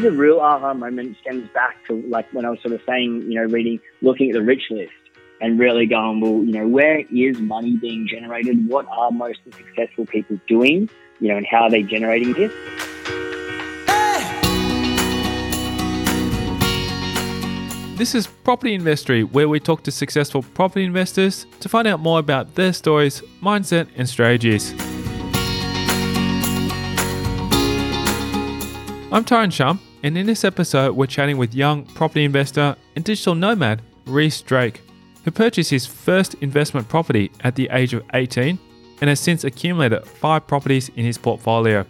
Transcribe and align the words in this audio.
the 0.00 0.10
real 0.10 0.40
aha 0.40 0.72
moment 0.72 1.16
stems 1.20 1.48
back 1.50 1.76
to 1.86 2.02
like 2.08 2.26
when 2.32 2.46
I 2.46 2.50
was 2.50 2.60
sort 2.62 2.72
of 2.72 2.80
saying, 2.88 3.30
you 3.30 3.34
know, 3.34 3.44
reading, 3.44 3.78
looking 4.00 4.30
at 4.30 4.34
the 4.34 4.42
rich 4.42 4.62
list 4.70 4.92
and 5.42 5.58
really 5.58 5.86
going, 5.86 6.20
well, 6.20 6.42
you 6.42 6.52
know, 6.52 6.66
where 6.66 7.00
is 7.00 7.38
money 7.38 7.76
being 7.76 8.08
generated? 8.08 8.66
What 8.68 8.86
are 8.90 9.10
most 9.10 9.40
successful 9.44 10.06
people 10.06 10.40
doing? 10.46 10.88
You 11.20 11.28
know, 11.28 11.36
and 11.36 11.46
how 11.46 11.64
are 11.64 11.70
they 11.70 11.82
generating 11.82 12.32
this? 12.32 12.52
This 17.98 18.14
is 18.14 18.26
Property 18.26 18.72
Investory, 18.72 19.24
where 19.24 19.50
we 19.50 19.60
talk 19.60 19.82
to 19.82 19.90
successful 19.90 20.42
property 20.42 20.84
investors 20.84 21.44
to 21.60 21.68
find 21.68 21.86
out 21.86 22.00
more 22.00 22.18
about 22.18 22.54
their 22.54 22.72
stories, 22.72 23.20
mindset, 23.42 23.88
and 23.96 24.08
strategies. 24.08 24.72
I'm 29.12 29.24
Tyrone 29.24 29.50
Shum, 29.50 29.80
and 30.02 30.16
in 30.16 30.26
this 30.26 30.44
episode, 30.44 30.96
we're 30.96 31.06
chatting 31.06 31.36
with 31.36 31.54
young 31.54 31.84
property 31.84 32.24
investor 32.24 32.76
and 32.96 33.04
digital 33.04 33.34
nomad 33.34 33.82
Rhys 34.06 34.40
Drake, 34.40 34.80
who 35.24 35.30
purchased 35.30 35.70
his 35.70 35.86
first 35.86 36.34
investment 36.40 36.88
property 36.88 37.30
at 37.40 37.54
the 37.54 37.68
age 37.70 37.92
of 37.92 38.02
18 38.14 38.58
and 39.00 39.08
has 39.08 39.20
since 39.20 39.44
accumulated 39.44 40.06
five 40.06 40.46
properties 40.46 40.88
in 40.90 41.04
his 41.04 41.18
portfolio. 41.18 41.84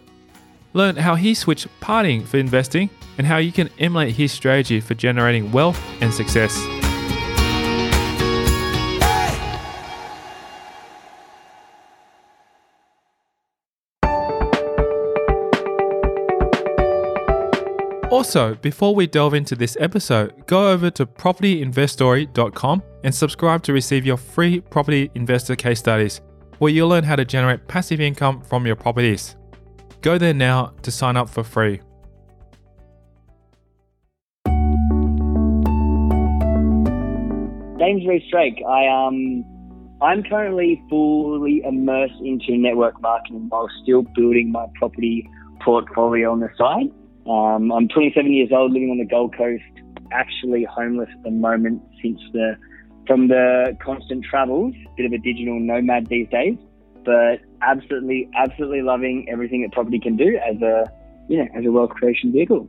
Learn 0.72 0.96
how 0.96 1.14
he 1.14 1.34
switched 1.34 1.68
partying 1.80 2.24
for 2.26 2.38
investing 2.38 2.90
and 3.18 3.26
how 3.26 3.38
you 3.38 3.52
can 3.52 3.68
emulate 3.78 4.14
his 4.14 4.32
strategy 4.32 4.80
for 4.80 4.94
generating 4.94 5.50
wealth 5.52 5.80
and 6.00 6.12
success. 6.12 6.79
Also, 18.20 18.54
before 18.56 18.94
we 18.94 19.06
delve 19.06 19.32
into 19.32 19.56
this 19.56 19.78
episode, 19.80 20.46
go 20.46 20.68
over 20.68 20.90
to 20.90 21.06
propertyinvestory.com 21.06 22.82
and 23.02 23.14
subscribe 23.14 23.62
to 23.62 23.72
receive 23.72 24.04
your 24.04 24.18
free 24.18 24.60
property 24.60 25.10
investor 25.14 25.56
case 25.56 25.78
studies, 25.78 26.20
where 26.58 26.70
you'll 26.70 26.90
learn 26.90 27.02
how 27.02 27.16
to 27.16 27.24
generate 27.24 27.66
passive 27.66 27.98
income 27.98 28.42
from 28.42 28.66
your 28.66 28.76
properties. 28.76 29.36
Go 30.02 30.18
there 30.18 30.34
now 30.34 30.74
to 30.82 30.90
sign 30.90 31.16
up 31.16 31.30
for 31.30 31.42
free. 31.42 31.80
Name's 37.78 38.06
Rhys 38.06 38.22
Drake. 38.30 38.62
I 38.68 38.86
um, 38.86 39.42
I'm 40.02 40.22
currently 40.24 40.82
fully 40.90 41.62
immersed 41.64 42.20
into 42.22 42.58
network 42.58 43.00
marketing 43.00 43.46
while 43.48 43.70
still 43.82 44.02
building 44.14 44.52
my 44.52 44.66
property 44.74 45.26
portfolio 45.64 46.30
on 46.32 46.40
the 46.40 46.50
side. 46.58 46.90
Um, 47.26 47.70
I'm 47.72 47.88
27 47.88 48.32
years 48.32 48.50
old, 48.52 48.72
living 48.72 48.90
on 48.90 48.98
the 48.98 49.04
Gold 49.04 49.36
Coast, 49.36 49.62
actually 50.12 50.64
homeless 50.64 51.08
at 51.12 51.22
the 51.22 51.30
moment 51.30 51.82
since 52.02 52.20
the 52.32 52.56
from 53.06 53.28
the 53.28 53.76
constant 53.82 54.24
travels. 54.24 54.74
Bit 54.96 55.06
of 55.06 55.12
a 55.12 55.18
digital 55.18 55.58
nomad 55.58 56.06
these 56.06 56.28
days, 56.28 56.56
but 57.04 57.40
absolutely, 57.62 58.28
absolutely 58.36 58.82
loving 58.82 59.26
everything 59.28 59.62
that 59.62 59.72
property 59.72 59.98
can 59.98 60.16
do 60.16 60.38
as 60.38 60.60
a 60.62 60.90
you 61.28 61.38
know 61.38 61.48
as 61.54 61.64
a 61.64 61.70
wealth 61.70 61.90
creation 61.90 62.32
vehicle. 62.32 62.68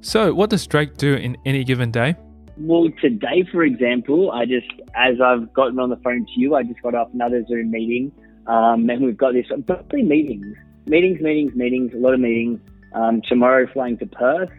So, 0.00 0.34
what 0.34 0.50
does 0.50 0.66
Drake 0.66 0.96
do 0.96 1.14
in 1.14 1.36
any 1.44 1.62
given 1.62 1.90
day? 1.92 2.16
Well, 2.58 2.90
today, 3.00 3.44
for 3.50 3.62
example, 3.62 4.30
I 4.30 4.44
just, 4.44 4.66
as 4.94 5.20
I've 5.24 5.52
gotten 5.54 5.78
on 5.78 5.88
the 5.90 5.96
phone 5.96 6.26
to 6.26 6.40
you, 6.40 6.54
I 6.54 6.64
just 6.64 6.82
got 6.82 6.94
off 6.94 7.08
another 7.14 7.44
Zoom 7.46 7.70
meeting, 7.70 8.12
um, 8.46 8.90
and 8.90 9.02
we've 9.02 9.16
got 9.16 9.32
this, 9.32 9.46
three 9.90 10.02
meetings, 10.02 10.56
meetings, 10.86 11.20
meetings, 11.20 11.54
meetings, 11.54 11.92
a 11.94 11.98
lot 11.98 12.14
of 12.14 12.20
meetings. 12.20 12.60
Um, 12.94 13.22
tomorrow, 13.26 13.66
flying 13.72 13.98
to 13.98 14.06
Perth 14.06 14.50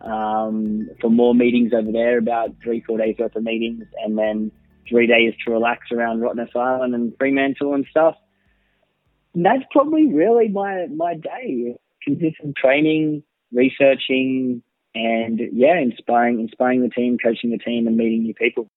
um, 0.00 0.88
for 1.00 1.10
more 1.10 1.34
meetings 1.34 1.72
over 1.74 1.92
there, 1.92 2.18
about 2.18 2.54
three, 2.62 2.82
four 2.86 2.98
days 2.98 3.16
worth 3.18 3.36
of 3.36 3.42
meetings, 3.42 3.84
and 4.04 4.16
then 4.16 4.52
three 4.88 5.06
days 5.06 5.34
to 5.44 5.52
relax 5.52 5.90
around 5.92 6.20
Rottnest 6.20 6.56
Island 6.56 6.94
and 6.94 7.12
Fremantle 7.18 7.74
and 7.74 7.86
stuff. 7.90 8.14
And 9.34 9.44
that's 9.44 9.62
probably 9.70 10.12
really 10.12 10.48
my 10.48 10.86
my 10.94 11.14
day. 11.14 11.76
Consistent 12.02 12.56
training, 12.56 13.22
researching, 13.52 14.62
and 14.94 15.40
yeah, 15.52 15.78
inspiring 15.78 16.40
inspiring 16.40 16.82
the 16.82 16.88
team, 16.88 17.18
coaching 17.22 17.50
the 17.50 17.58
team, 17.58 17.86
and 17.86 17.96
meeting 17.96 18.22
new 18.22 18.34
people. 18.34 18.68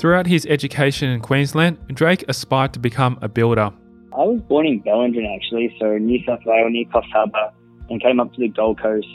Throughout 0.00 0.26
his 0.26 0.46
education 0.46 1.10
in 1.10 1.20
Queensland, 1.20 1.76
Drake 1.88 2.24
aspired 2.26 2.72
to 2.72 2.78
become 2.78 3.18
a 3.20 3.28
builder. 3.28 3.70
I 4.12 4.24
was 4.24 4.40
born 4.48 4.66
in 4.66 4.82
Bellingen 4.82 5.24
actually, 5.34 5.74
so 5.78 5.96
New 5.96 6.18
South 6.26 6.40
Wales, 6.44 6.70
near 6.70 6.84
Coffs 6.86 7.10
Harbour, 7.12 7.52
and 7.88 8.02
came 8.02 8.18
up 8.18 8.32
to 8.34 8.40
the 8.40 8.48
Gold 8.48 8.80
Coast 8.80 9.06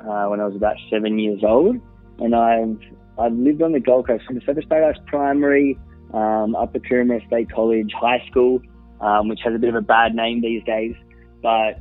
uh, 0.00 0.26
when 0.26 0.40
I 0.40 0.46
was 0.46 0.56
about 0.56 0.76
seven 0.90 1.18
years 1.18 1.42
old. 1.44 1.76
And 2.18 2.34
I've 2.34 2.78
I've 3.18 3.32
lived 3.32 3.62
on 3.62 3.72
the 3.72 3.80
Gold 3.80 4.06
Coast 4.08 4.24
from 4.26 4.36
the 4.36 4.40
Surfers 4.40 4.68
Paradise 4.68 5.00
Primary, 5.06 5.78
um, 6.12 6.56
Upper 6.56 6.80
Coomera 6.80 7.24
State 7.26 7.50
College, 7.52 7.92
high 7.92 8.24
school, 8.28 8.60
um, 9.00 9.28
which 9.28 9.40
has 9.44 9.54
a 9.54 9.58
bit 9.58 9.68
of 9.68 9.76
a 9.76 9.80
bad 9.80 10.14
name 10.14 10.40
these 10.40 10.64
days, 10.64 10.94
but 11.42 11.78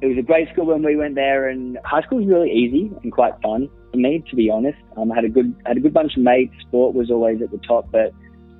it 0.00 0.06
was 0.06 0.18
a 0.18 0.22
great 0.22 0.48
school 0.52 0.66
when 0.66 0.82
we 0.82 0.96
went 0.96 1.14
there, 1.14 1.48
and 1.48 1.78
high 1.84 2.02
school 2.02 2.18
was 2.18 2.26
really 2.26 2.50
easy 2.50 2.90
and 3.02 3.12
quite 3.12 3.34
fun 3.42 3.68
for 3.92 3.96
me, 3.96 4.22
to 4.28 4.36
be 4.36 4.50
honest. 4.50 4.78
Um, 4.96 5.12
I 5.12 5.14
had 5.14 5.24
a 5.24 5.28
good 5.28 5.54
had 5.64 5.76
a 5.76 5.80
good 5.80 5.94
bunch 5.94 6.16
of 6.16 6.22
mates. 6.22 6.54
Sport 6.66 6.94
was 6.94 7.10
always 7.10 7.40
at 7.42 7.50
the 7.50 7.58
top, 7.58 7.90
but 7.92 8.12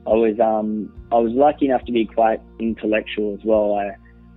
I 0.06 0.14
was 0.14 0.38
um, 0.40 0.92
I 1.12 1.16
was 1.16 1.32
lucky 1.32 1.66
enough 1.66 1.84
to 1.84 1.92
be 1.92 2.06
quite 2.06 2.40
intellectual 2.58 3.34
as 3.34 3.44
well. 3.44 3.74
I 3.74 3.96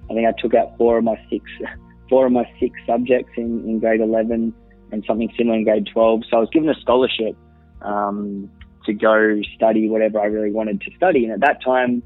I 0.10 0.14
think 0.14 0.28
I 0.28 0.34
took 0.40 0.54
out 0.54 0.78
four 0.78 0.98
of 0.98 1.04
my 1.04 1.20
six 1.30 1.46
four 2.10 2.26
of 2.26 2.32
my 2.32 2.50
six 2.60 2.80
subjects 2.86 3.32
in, 3.38 3.64
in 3.68 3.80
grade 3.80 4.02
eleven 4.02 4.54
and 4.92 5.04
something 5.08 5.32
similar 5.38 5.58
in 5.58 5.64
grade 5.64 5.88
twelve. 5.92 6.22
So 6.30 6.38
I 6.38 6.40
was 6.40 6.50
given 6.52 6.70
a 6.70 6.80
scholarship 6.82 7.36
um, 7.82 8.50
to 8.86 8.94
go 8.94 9.40
study 9.56 9.90
whatever 9.90 10.20
I 10.20 10.26
really 10.26 10.52
wanted 10.52 10.82
to 10.82 10.92
study, 10.96 11.26
and 11.26 11.34
at 11.34 11.42
that 11.42 11.64
time 11.64 12.04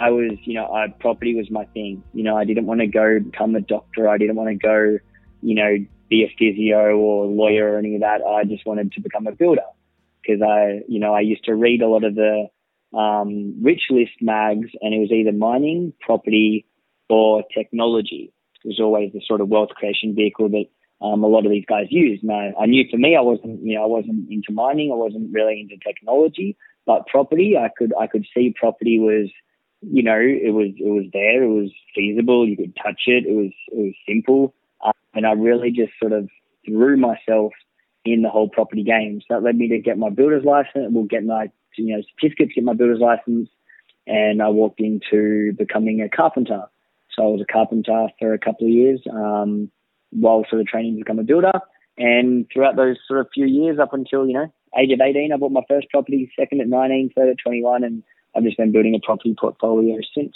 I 0.00 0.10
was, 0.10 0.32
you 0.42 0.54
know, 0.54 0.72
I, 0.72 0.88
property 0.88 1.34
was 1.34 1.50
my 1.50 1.64
thing. 1.66 2.02
You 2.12 2.24
know, 2.24 2.36
I 2.36 2.44
didn't 2.44 2.66
want 2.66 2.80
to 2.80 2.86
go 2.86 3.20
become 3.20 3.54
a 3.54 3.60
doctor. 3.60 4.08
I 4.08 4.18
didn't 4.18 4.36
want 4.36 4.48
to 4.48 4.56
go, 4.56 4.98
you 5.42 5.54
know, 5.54 5.76
be 6.10 6.24
a 6.24 6.34
physio 6.38 6.96
or 6.96 7.24
a 7.24 7.28
lawyer 7.28 7.74
or 7.74 7.78
any 7.78 7.94
of 7.94 8.00
that. 8.00 8.20
I 8.22 8.44
just 8.44 8.66
wanted 8.66 8.92
to 8.92 9.00
become 9.00 9.26
a 9.26 9.32
builder 9.32 9.62
because 10.20 10.42
I, 10.42 10.80
you 10.88 10.98
know, 10.98 11.14
I 11.14 11.20
used 11.20 11.44
to 11.44 11.54
read 11.54 11.80
a 11.80 11.88
lot 11.88 12.04
of 12.04 12.14
the 12.14 12.48
um, 12.96 13.62
rich 13.62 13.82
list 13.90 14.12
mags 14.20 14.68
and 14.80 14.94
it 14.94 14.98
was 14.98 15.10
either 15.12 15.32
mining, 15.32 15.92
property, 16.00 16.66
or 17.08 17.42
technology. 17.56 18.32
It 18.64 18.68
was 18.68 18.80
always 18.80 19.12
the 19.12 19.22
sort 19.26 19.40
of 19.40 19.48
wealth 19.48 19.70
creation 19.70 20.14
vehicle 20.14 20.48
that 20.50 20.64
um, 21.04 21.22
a 21.22 21.26
lot 21.26 21.44
of 21.44 21.50
these 21.50 21.66
guys 21.68 21.86
used. 21.90 22.24
Now, 22.24 22.52
I 22.58 22.66
knew 22.66 22.84
for 22.90 22.96
me, 22.96 23.16
I 23.16 23.20
wasn't, 23.20 23.62
you 23.62 23.74
know, 23.74 23.84
I 23.84 23.86
wasn't 23.86 24.30
into 24.30 24.52
mining. 24.52 24.90
I 24.90 24.96
wasn't 24.96 25.32
really 25.32 25.60
into 25.60 25.76
technology, 25.84 26.56
but 26.86 27.06
property, 27.06 27.56
I 27.58 27.68
could, 27.76 27.92
I 28.00 28.06
could 28.06 28.24
see 28.34 28.54
property 28.58 28.98
was 29.00 29.30
you 29.90 30.02
know, 30.02 30.18
it 30.18 30.52
was 30.52 30.68
it 30.78 30.88
was 30.88 31.06
there, 31.12 31.42
it 31.42 31.48
was 31.48 31.70
feasible, 31.94 32.48
you 32.48 32.56
could 32.56 32.76
touch 32.76 33.02
it, 33.06 33.26
it 33.26 33.32
was 33.32 33.52
it 33.68 33.76
was 33.76 33.94
simple, 34.08 34.54
uh, 34.84 34.92
and 35.14 35.26
I 35.26 35.32
really 35.32 35.70
just 35.70 35.92
sort 36.00 36.12
of 36.12 36.28
threw 36.66 36.96
myself 36.96 37.52
in 38.04 38.22
the 38.22 38.28
whole 38.28 38.48
property 38.48 38.82
game. 38.82 39.20
So 39.20 39.34
that 39.34 39.42
led 39.42 39.56
me 39.56 39.68
to 39.68 39.78
get 39.78 39.98
my 39.98 40.10
builder's 40.10 40.44
license, 40.44 40.92
well, 40.92 41.04
get 41.04 41.24
my 41.24 41.50
you 41.76 41.96
know 41.96 42.02
certificate 42.14 42.48
to 42.48 42.54
get 42.54 42.64
my 42.64 42.74
builder's 42.74 43.00
license, 43.00 43.48
and 44.06 44.42
I 44.42 44.48
walked 44.48 44.80
into 44.80 45.52
becoming 45.56 46.00
a 46.00 46.08
carpenter. 46.08 46.64
So 47.14 47.22
I 47.22 47.26
was 47.26 47.40
a 47.40 47.52
carpenter 47.52 48.08
for 48.18 48.34
a 48.34 48.38
couple 48.38 48.66
of 48.66 48.72
years 48.72 49.00
um, 49.10 49.70
while 50.10 50.44
sort 50.48 50.60
of 50.60 50.66
training 50.66 50.94
to 50.94 50.98
become 50.98 51.18
a 51.18 51.24
builder. 51.24 51.52
And 51.96 52.46
throughout 52.52 52.76
those 52.76 52.96
sort 53.06 53.20
of 53.20 53.28
few 53.32 53.46
years, 53.46 53.78
up 53.78 53.92
until 53.92 54.26
you 54.26 54.34
know 54.34 54.52
age 54.78 54.92
of 54.92 55.00
18, 55.00 55.32
I 55.32 55.36
bought 55.36 55.52
my 55.52 55.62
first 55.68 55.88
property, 55.90 56.30
second 56.38 56.60
at 56.60 56.68
19, 56.68 57.10
third 57.14 57.30
at 57.30 57.38
21, 57.38 57.84
and 57.84 58.02
I've 58.36 58.42
just 58.42 58.56
been 58.56 58.72
building 58.72 58.94
a 58.94 59.04
property 59.04 59.34
portfolio 59.38 59.98
since. 60.14 60.34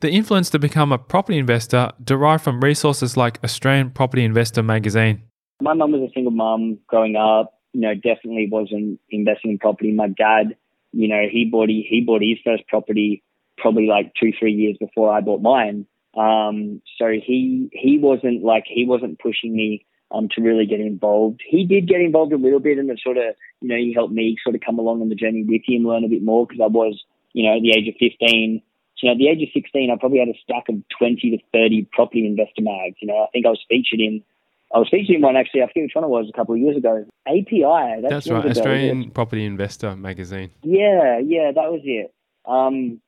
The 0.00 0.10
influence 0.10 0.48
to 0.50 0.58
become 0.58 0.92
a 0.92 0.98
property 0.98 1.36
investor 1.36 1.92
derived 2.02 2.42
from 2.42 2.62
resources 2.62 3.16
like 3.16 3.42
Australian 3.44 3.90
Property 3.90 4.24
Investor 4.24 4.62
magazine. 4.62 5.22
My 5.60 5.74
mum 5.74 5.92
was 5.92 6.08
a 6.08 6.12
single 6.14 6.32
mum 6.32 6.78
growing 6.86 7.16
up. 7.16 7.54
You 7.72 7.82
know, 7.82 7.94
definitely 7.94 8.48
wasn't 8.50 9.00
investing 9.10 9.52
in 9.52 9.58
property. 9.58 9.92
My 9.92 10.08
dad, 10.08 10.56
you 10.92 11.08
know, 11.08 11.22
he 11.30 11.44
bought 11.44 11.68
he, 11.68 11.86
he 11.88 12.00
bought 12.00 12.22
his 12.22 12.38
first 12.44 12.66
property 12.68 13.22
probably 13.58 13.86
like 13.86 14.12
two 14.18 14.32
three 14.38 14.52
years 14.52 14.76
before 14.80 15.12
I 15.12 15.20
bought 15.20 15.42
mine. 15.42 15.86
Um, 16.16 16.82
so 16.98 17.08
he 17.08 17.68
he 17.72 17.98
wasn't 17.98 18.42
like 18.42 18.64
he 18.66 18.86
wasn't 18.86 19.20
pushing 19.20 19.54
me 19.54 19.86
um, 20.10 20.28
to 20.34 20.42
really 20.42 20.66
get 20.66 20.80
involved. 20.80 21.42
He 21.46 21.64
did 21.64 21.86
get 21.86 22.00
involved 22.00 22.32
a 22.32 22.36
little 22.36 22.58
bit, 22.58 22.78
and 22.78 22.90
it 22.90 22.98
sort 23.02 23.18
of 23.18 23.34
you 23.60 23.68
know 23.68 23.76
he 23.76 23.92
helped 23.94 24.12
me 24.12 24.36
sort 24.42 24.56
of 24.56 24.62
come 24.66 24.78
along 24.78 25.02
on 25.02 25.08
the 25.08 25.14
journey 25.14 25.44
with 25.46 25.62
him, 25.64 25.86
learn 25.86 26.04
a 26.04 26.08
bit 26.08 26.24
more 26.24 26.46
because 26.46 26.60
I 26.60 26.66
was 26.66 27.04
you 27.32 27.46
know, 27.46 27.56
at 27.56 27.62
the 27.62 27.70
age 27.70 27.88
of 27.88 27.94
15. 27.98 28.62
So, 28.96 29.06
you 29.06 29.08
know, 29.08 29.12
at 29.12 29.18
the 29.18 29.28
age 29.28 29.42
of 29.42 29.52
16, 29.54 29.90
I 29.90 29.98
probably 29.98 30.18
had 30.18 30.28
a 30.28 30.38
stack 30.42 30.68
of 30.68 30.76
20 30.98 31.30
to 31.30 31.38
30 31.52 31.88
property 31.92 32.26
investor 32.26 32.62
mags. 32.62 32.96
You 33.00 33.08
know, 33.08 33.24
I 33.24 33.26
think 33.32 33.46
I 33.46 33.50
was 33.50 33.64
featured 33.68 34.00
in, 34.00 34.22
I 34.72 34.78
was 34.78 34.88
in 34.92 35.20
one 35.20 35.36
actually, 35.36 35.62
I 35.62 35.66
forget 35.66 35.84
which 35.84 35.92
one 35.94 36.04
it 36.04 36.08
was 36.08 36.30
a 36.32 36.36
couple 36.36 36.54
of 36.54 36.60
years 36.60 36.76
ago. 36.76 37.04
API. 37.26 38.02
That's, 38.02 38.26
that's 38.26 38.30
right, 38.30 38.46
Australian 38.46 39.10
Property 39.10 39.44
Investor 39.44 39.96
magazine. 39.96 40.50
Yeah, 40.62 41.18
yeah, 41.18 41.50
that 41.52 41.70
was 41.72 41.80
it. 41.84 42.14
Um, 42.46 43.00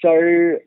so 0.00 0.58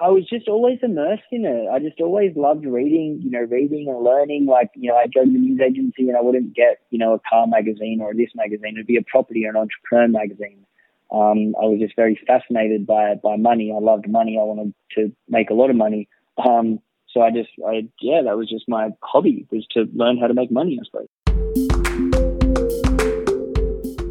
I 0.00 0.08
was 0.08 0.28
just 0.28 0.48
always 0.48 0.78
immersed 0.82 1.30
in 1.32 1.44
it. 1.44 1.68
I 1.68 1.78
just 1.80 2.00
always 2.00 2.36
loved 2.36 2.66
reading, 2.66 3.20
you 3.22 3.30
know, 3.30 3.40
reading 3.40 3.88
and 3.88 4.02
learning. 4.02 4.46
Like, 4.46 4.70
you 4.74 4.90
know, 4.90 4.96
I'd 4.96 5.14
go 5.14 5.24
to 5.24 5.30
the 5.30 5.38
news 5.38 5.60
agency 5.60 6.08
and 6.08 6.16
I 6.16 6.20
wouldn't 6.20 6.54
get, 6.54 6.80
you 6.90 6.98
know, 6.98 7.14
a 7.14 7.20
car 7.28 7.46
magazine 7.46 8.00
or 8.00 8.14
this 8.14 8.30
magazine. 8.34 8.74
It'd 8.74 8.86
be 8.86 8.96
a 8.96 9.02
property 9.02 9.44
or 9.46 9.50
an 9.50 9.56
entrepreneur 9.56 10.08
magazine. 10.08 10.66
Um, 11.12 11.54
I 11.60 11.66
was 11.66 11.78
just 11.80 11.94
very 11.94 12.18
fascinated 12.26 12.86
by 12.86 13.14
by 13.22 13.36
money. 13.36 13.72
I 13.74 13.78
loved 13.78 14.08
money. 14.08 14.36
I 14.40 14.42
wanted 14.42 14.74
to 14.96 15.12
make 15.28 15.50
a 15.50 15.54
lot 15.54 15.70
of 15.70 15.76
money. 15.76 16.08
Um, 16.44 16.80
so 17.14 17.22
I 17.22 17.30
just, 17.30 17.48
I 17.66 17.88
yeah, 18.00 18.22
that 18.24 18.36
was 18.36 18.50
just 18.50 18.68
my 18.68 18.90
hobby 19.02 19.46
was 19.52 19.64
to 19.70 19.84
learn 19.94 20.18
how 20.18 20.26
to 20.26 20.34
make 20.34 20.50
money. 20.50 20.80
I 20.80 20.84
suppose. 20.84 21.06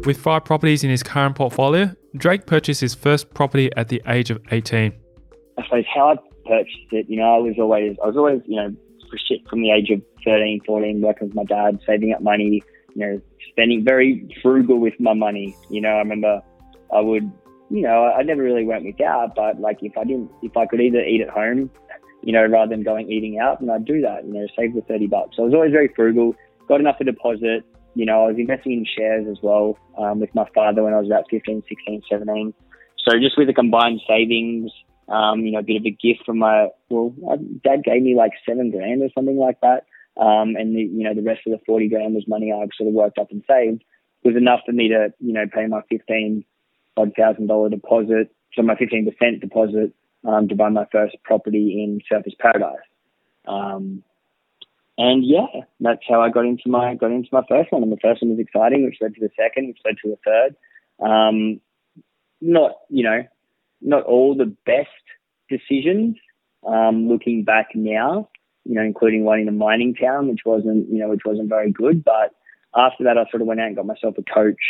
With 0.06 0.18
five 0.18 0.44
properties 0.44 0.84
in 0.84 0.90
his 0.90 1.02
current 1.02 1.36
portfolio, 1.36 1.94
Drake 2.16 2.46
purchased 2.46 2.80
his 2.80 2.94
first 2.94 3.32
property 3.34 3.70
at 3.76 3.88
the 3.88 4.02
age 4.06 4.30
of 4.30 4.40
18. 4.50 4.92
I 5.56 5.64
suppose 5.64 5.84
how 5.94 6.12
I 6.12 6.16
purchased 6.46 6.92
it, 6.92 7.06
you 7.08 7.16
know, 7.16 7.34
I 7.34 7.38
was 7.38 7.54
always, 7.58 7.96
I 8.02 8.06
was 8.06 8.16
always, 8.16 8.42
you 8.46 8.56
know, 8.56 8.74
for 9.10 9.18
shit 9.28 9.48
from 9.48 9.62
the 9.62 9.70
age 9.70 9.90
of 9.90 10.02
13, 10.24 10.60
14, 10.66 11.00
working 11.00 11.28
with 11.28 11.34
my 11.34 11.44
dad, 11.44 11.78
saving 11.86 12.12
up 12.12 12.20
money, 12.20 12.62
you 12.94 13.06
know, 13.06 13.20
spending 13.50 13.84
very 13.84 14.28
frugal 14.42 14.78
with 14.78 14.94
my 14.98 15.14
money. 15.14 15.56
You 15.70 15.80
know, 15.80 15.90
I 15.90 15.98
remember 15.98 16.42
I 16.94 17.00
would, 17.00 17.30
you 17.70 17.82
know, 17.82 18.04
I 18.04 18.22
never 18.22 18.42
really 18.42 18.64
went 18.64 18.84
without, 18.84 19.34
but 19.34 19.58
like 19.58 19.78
if 19.82 19.96
I 19.96 20.04
didn't, 20.04 20.30
if 20.42 20.54
I 20.56 20.66
could 20.66 20.82
either 20.82 21.00
eat 21.00 21.22
at 21.22 21.30
home, 21.30 21.70
you 22.24 22.32
know, 22.32 22.44
rather 22.46 22.70
than 22.70 22.82
going 22.82 23.10
eating 23.10 23.38
out, 23.38 23.60
and 23.60 23.70
I'd 23.70 23.84
do 23.84 24.00
that, 24.00 24.24
you 24.24 24.32
know, 24.32 24.46
save 24.56 24.74
the 24.74 24.80
30 24.82 25.06
bucks. 25.06 25.36
So 25.36 25.42
I 25.42 25.46
was 25.46 25.54
always 25.54 25.72
very 25.72 25.88
frugal, 25.94 26.34
got 26.68 26.80
enough 26.80 26.98
to 26.98 27.04
deposit. 27.04 27.64
You 27.94 28.06
know, 28.06 28.24
I 28.24 28.28
was 28.28 28.36
investing 28.38 28.72
in 28.72 28.86
shares 28.86 29.26
as 29.30 29.38
well 29.42 29.78
um, 29.98 30.20
with 30.20 30.34
my 30.34 30.46
father 30.54 30.82
when 30.82 30.94
I 30.94 30.98
was 30.98 31.06
about 31.06 31.24
15, 31.30 31.62
16, 31.68 32.02
17. 32.10 32.54
So 33.06 33.18
just 33.18 33.36
with 33.38 33.46
the 33.46 33.54
combined 33.54 34.00
savings, 34.08 34.72
um, 35.08 35.40
you 35.40 35.52
know, 35.52 35.58
a 35.58 35.62
bit 35.62 35.76
of 35.76 35.86
a 35.86 35.90
gift 35.90 36.24
from 36.24 36.38
my, 36.38 36.68
well, 36.88 37.14
dad 37.62 37.84
gave 37.84 38.02
me 38.02 38.16
like 38.16 38.32
seven 38.48 38.70
grand 38.70 39.02
or 39.02 39.10
something 39.14 39.36
like 39.36 39.60
that. 39.60 39.84
Um, 40.16 40.56
and 40.56 40.74
the, 40.74 40.80
you 40.80 41.04
know, 41.04 41.14
the 41.14 41.22
rest 41.22 41.42
of 41.46 41.52
the 41.52 41.64
40 41.66 41.88
grand 41.88 42.14
was 42.14 42.24
money 42.26 42.52
I 42.52 42.64
sort 42.76 42.88
of 42.88 42.94
worked 42.94 43.18
up 43.18 43.30
and 43.30 43.44
saved 43.48 43.84
was 44.24 44.36
enough 44.36 44.60
for 44.64 44.72
me 44.72 44.88
to, 44.88 45.12
you 45.20 45.34
know, 45.34 45.44
pay 45.52 45.66
my 45.66 45.82
15 45.90 46.44
odd 46.96 47.12
thousand 47.16 47.48
dollar 47.48 47.68
deposit, 47.68 48.34
so 48.54 48.62
my 48.62 48.74
15% 48.74 49.40
deposit, 49.40 49.92
um, 50.24 50.48
to 50.48 50.54
buy 50.54 50.68
my 50.68 50.86
first 50.90 51.16
property 51.22 51.82
in 51.82 52.00
Surfers 52.10 52.38
Paradise. 52.38 52.76
Um, 53.46 54.02
and 54.96 55.24
yeah, 55.24 55.46
that's 55.80 56.02
how 56.08 56.20
I 56.20 56.30
got 56.30 56.44
into 56.44 56.68
my, 56.68 56.94
got 56.94 57.10
into 57.10 57.28
my 57.32 57.42
first 57.48 57.72
one. 57.72 57.82
And 57.82 57.92
the 57.92 57.98
first 58.00 58.22
one 58.22 58.30
was 58.30 58.38
exciting, 58.38 58.84
which 58.84 58.98
led 59.00 59.14
to 59.14 59.20
the 59.20 59.30
second, 59.36 59.68
which 59.68 59.78
led 59.84 59.96
to 60.02 60.10
the 60.10 60.18
third. 60.24 60.56
Um, 61.04 61.60
not, 62.40 62.72
you 62.88 63.02
know, 63.02 63.24
not 63.80 64.04
all 64.04 64.36
the 64.36 64.54
best 64.64 64.88
decisions 65.48 66.16
um, 66.66 67.08
looking 67.08 67.44
back 67.44 67.68
now, 67.74 68.28
you 68.64 68.74
know, 68.74 68.82
including 68.82 69.24
one 69.24 69.40
in 69.40 69.48
a 69.48 69.52
mining 69.52 69.94
town, 69.94 70.28
which 70.28 70.40
wasn't, 70.46 70.88
you 70.88 70.98
know, 70.98 71.08
which 71.08 71.24
wasn't 71.24 71.48
very 71.48 71.70
good. 71.70 72.04
But 72.04 72.34
after 72.74 73.04
that, 73.04 73.18
I 73.18 73.28
sort 73.30 73.42
of 73.42 73.48
went 73.48 73.60
out 73.60 73.66
and 73.66 73.76
got 73.76 73.86
myself 73.86 74.16
a 74.18 74.22
coach 74.22 74.60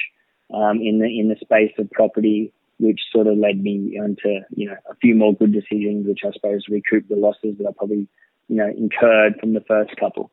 um, 0.52 0.80
in 0.80 0.98
the 0.98 1.06
in 1.06 1.28
the 1.28 1.36
space 1.40 1.72
of 1.78 1.90
property, 1.90 2.52
which 2.78 3.00
sort 3.12 3.26
of 3.26 3.36
led 3.38 3.62
me 3.62 3.96
into, 3.96 4.40
you 4.50 4.68
know, 4.68 4.76
a 4.90 4.94
few 4.96 5.14
more 5.14 5.34
good 5.34 5.52
decisions, 5.52 6.06
which 6.06 6.20
I 6.24 6.32
suppose 6.32 6.64
recouped 6.68 7.08
the 7.08 7.16
losses 7.16 7.56
that 7.58 7.66
I 7.68 7.72
probably, 7.76 8.08
you 8.48 8.56
know, 8.56 8.68
incurred 8.68 9.34
from 9.40 9.54
the 9.54 9.62
first 9.66 9.96
couple. 9.96 10.30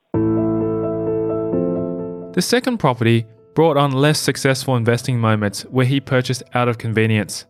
The 2.34 2.42
second 2.42 2.78
property 2.78 3.26
brought 3.54 3.78
on 3.78 3.92
less 3.92 4.20
successful 4.20 4.76
investing 4.76 5.20
moments 5.20 5.64
where 5.64 5.86
he 5.86 6.00
purchased 6.00 6.44
out 6.54 6.68
of 6.70 6.78
convenience. 6.78 7.46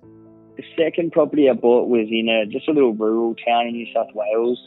The 0.58 0.64
second 0.78 1.12
property 1.12 1.50
I 1.50 1.54
bought 1.54 1.88
was 1.88 2.08
in 2.10 2.28
a 2.30 2.46
just 2.46 2.68
a 2.68 2.72
little 2.72 2.94
rural 2.94 3.36
town 3.48 3.68
in 3.68 3.74
New 3.74 3.88
South 3.94 4.10
Wales. 4.14 4.60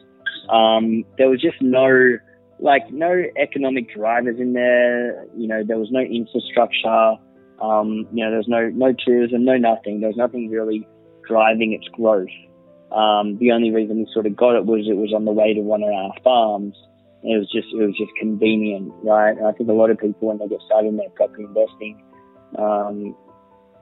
Um, 0.48 1.04
there 1.18 1.28
was 1.28 1.40
just 1.40 1.60
no 1.60 2.18
like 2.60 2.90
no 2.90 3.24
economic 3.36 3.92
drivers 3.94 4.38
in 4.38 4.52
there. 4.52 5.26
You 5.36 5.48
know, 5.48 5.62
there 5.66 5.78
was 5.78 5.88
no 5.90 6.00
infrastructure. 6.00 7.16
Um, 7.60 8.08
you 8.12 8.24
know, 8.24 8.30
there 8.30 8.38
was 8.38 8.48
no 8.48 8.68
no 8.68 8.94
tourism, 9.04 9.44
no 9.44 9.56
nothing. 9.56 10.00
There 10.00 10.08
was 10.08 10.16
nothing 10.16 10.50
really 10.50 10.86
driving 11.26 11.72
its 11.72 11.88
growth. 11.88 12.28
Um, 12.92 13.38
the 13.38 13.52
only 13.52 13.72
reason 13.72 13.98
we 13.98 14.08
sort 14.12 14.26
of 14.26 14.36
got 14.36 14.56
it 14.56 14.66
was 14.66 14.86
it 14.88 14.96
was 14.96 15.12
on 15.14 15.24
the 15.24 15.32
way 15.32 15.54
to 15.54 15.60
one 15.60 15.82
of 15.82 15.90
our 15.90 16.12
farms. 16.22 16.76
It 17.22 17.38
was 17.38 17.50
just 17.50 17.68
it 17.72 17.84
was 17.84 17.96
just 17.96 18.12
convenient, 18.20 18.92
right? 19.02 19.36
And 19.36 19.46
I 19.46 19.52
think 19.52 19.68
a 19.70 19.72
lot 19.72 19.90
of 19.90 19.98
people 19.98 20.28
when 20.28 20.38
they 20.38 20.48
get 20.48 20.60
started 20.66 20.88
in 20.88 20.96
their 20.96 21.10
property 21.10 21.44
investing, 21.44 22.02
um, 22.58 23.16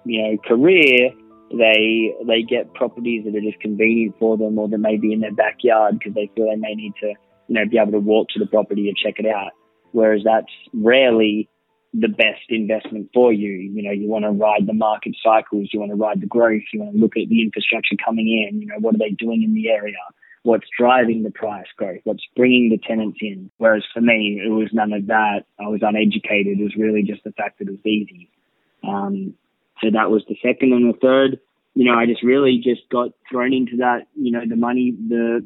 you 0.05 0.23
know, 0.23 0.39
career, 0.47 1.11
they 1.51 2.15
they 2.27 2.43
get 2.43 2.73
properties 2.75 3.25
that 3.25 3.37
are 3.37 3.41
just 3.41 3.61
convenient 3.61 4.17
for 4.19 4.39
them, 4.39 4.59
or 4.59 4.69
they 4.69 4.77
may 4.77 4.97
be 4.97 5.13
in 5.13 5.21
their 5.21 5.35
backyard 5.35 5.99
because 5.99 6.15
they 6.15 6.31
feel 6.35 6.49
they 6.49 6.57
may 6.57 6.75
need 6.75 6.93
to, 7.01 7.09
you 7.49 7.55
know, 7.55 7.67
be 7.69 7.79
able 7.79 7.93
to 7.93 7.99
walk 7.99 8.29
to 8.31 8.39
the 8.39 8.47
property 8.47 8.89
and 8.89 8.97
check 8.97 9.19
it 9.19 9.27
out. 9.27 9.53
Whereas 9.91 10.23
that's 10.25 10.53
rarely 10.73 11.51
the 11.95 12.09
best 12.09 12.49
investment 12.49 13.11
for 13.13 13.33
you. 13.33 13.51
You 13.51 13.83
know, 13.83 13.91
you 13.91 14.09
want 14.09 14.25
to 14.25 14.31
ride 14.31 14.67
the 14.67 14.73
market 14.73 15.15
cycles, 15.23 15.69
you 15.73 15.81
want 15.81 15.91
to 15.91 15.97
ride 15.97 16.21
the 16.21 16.27
growth, 16.27 16.63
you 16.73 16.81
want 16.81 16.95
to 16.95 16.99
look 16.99 17.17
at 17.17 17.29
the 17.29 17.43
infrastructure 17.43 17.97
coming 18.05 18.29
in. 18.29 18.61
You 18.61 18.67
know, 18.69 18.79
what 18.79 18.95
are 18.95 18.99
they 18.99 19.11
doing 19.11 19.43
in 19.43 19.55
the 19.55 19.69
area? 19.69 19.97
What's 20.43 20.67
driving 20.77 21.23
the 21.23 21.31
price 21.31 21.67
growth? 21.77 22.01
What's 22.05 22.25
bringing 22.35 22.71
the 22.71 22.79
tenants 22.79 23.19
in? 23.21 23.51
Whereas 23.59 23.85
for 23.93 24.01
me, 24.01 24.41
it 24.45 24.49
was 24.49 24.71
none 24.73 24.93
of 24.93 25.07
that. 25.07 25.45
I 25.61 25.69
was 25.69 25.81
uneducated. 25.83 26.59
It 26.59 26.63
was 26.63 26.75
really 26.77 27.03
just 27.03 27.23
the 27.25 27.33
fact 27.33 27.59
that 27.59 27.69
it 27.69 27.73
was 27.73 27.87
easy. 27.87 28.29
Um, 28.83 29.35
so 29.83 29.91
that 29.93 30.11
was 30.11 30.25
the 30.29 30.37
second 30.43 30.73
and 30.73 30.93
the 30.93 30.99
third. 30.99 31.39
You 31.75 31.85
know, 31.85 31.99
I 31.99 32.07
just 32.07 32.23
really 32.23 32.61
just 32.63 32.89
got 32.91 33.11
thrown 33.31 33.53
into 33.53 33.77
that. 33.79 34.09
You 34.15 34.33
know, 34.33 34.43
the 34.49 34.57
money, 34.57 34.93
the 34.93 35.45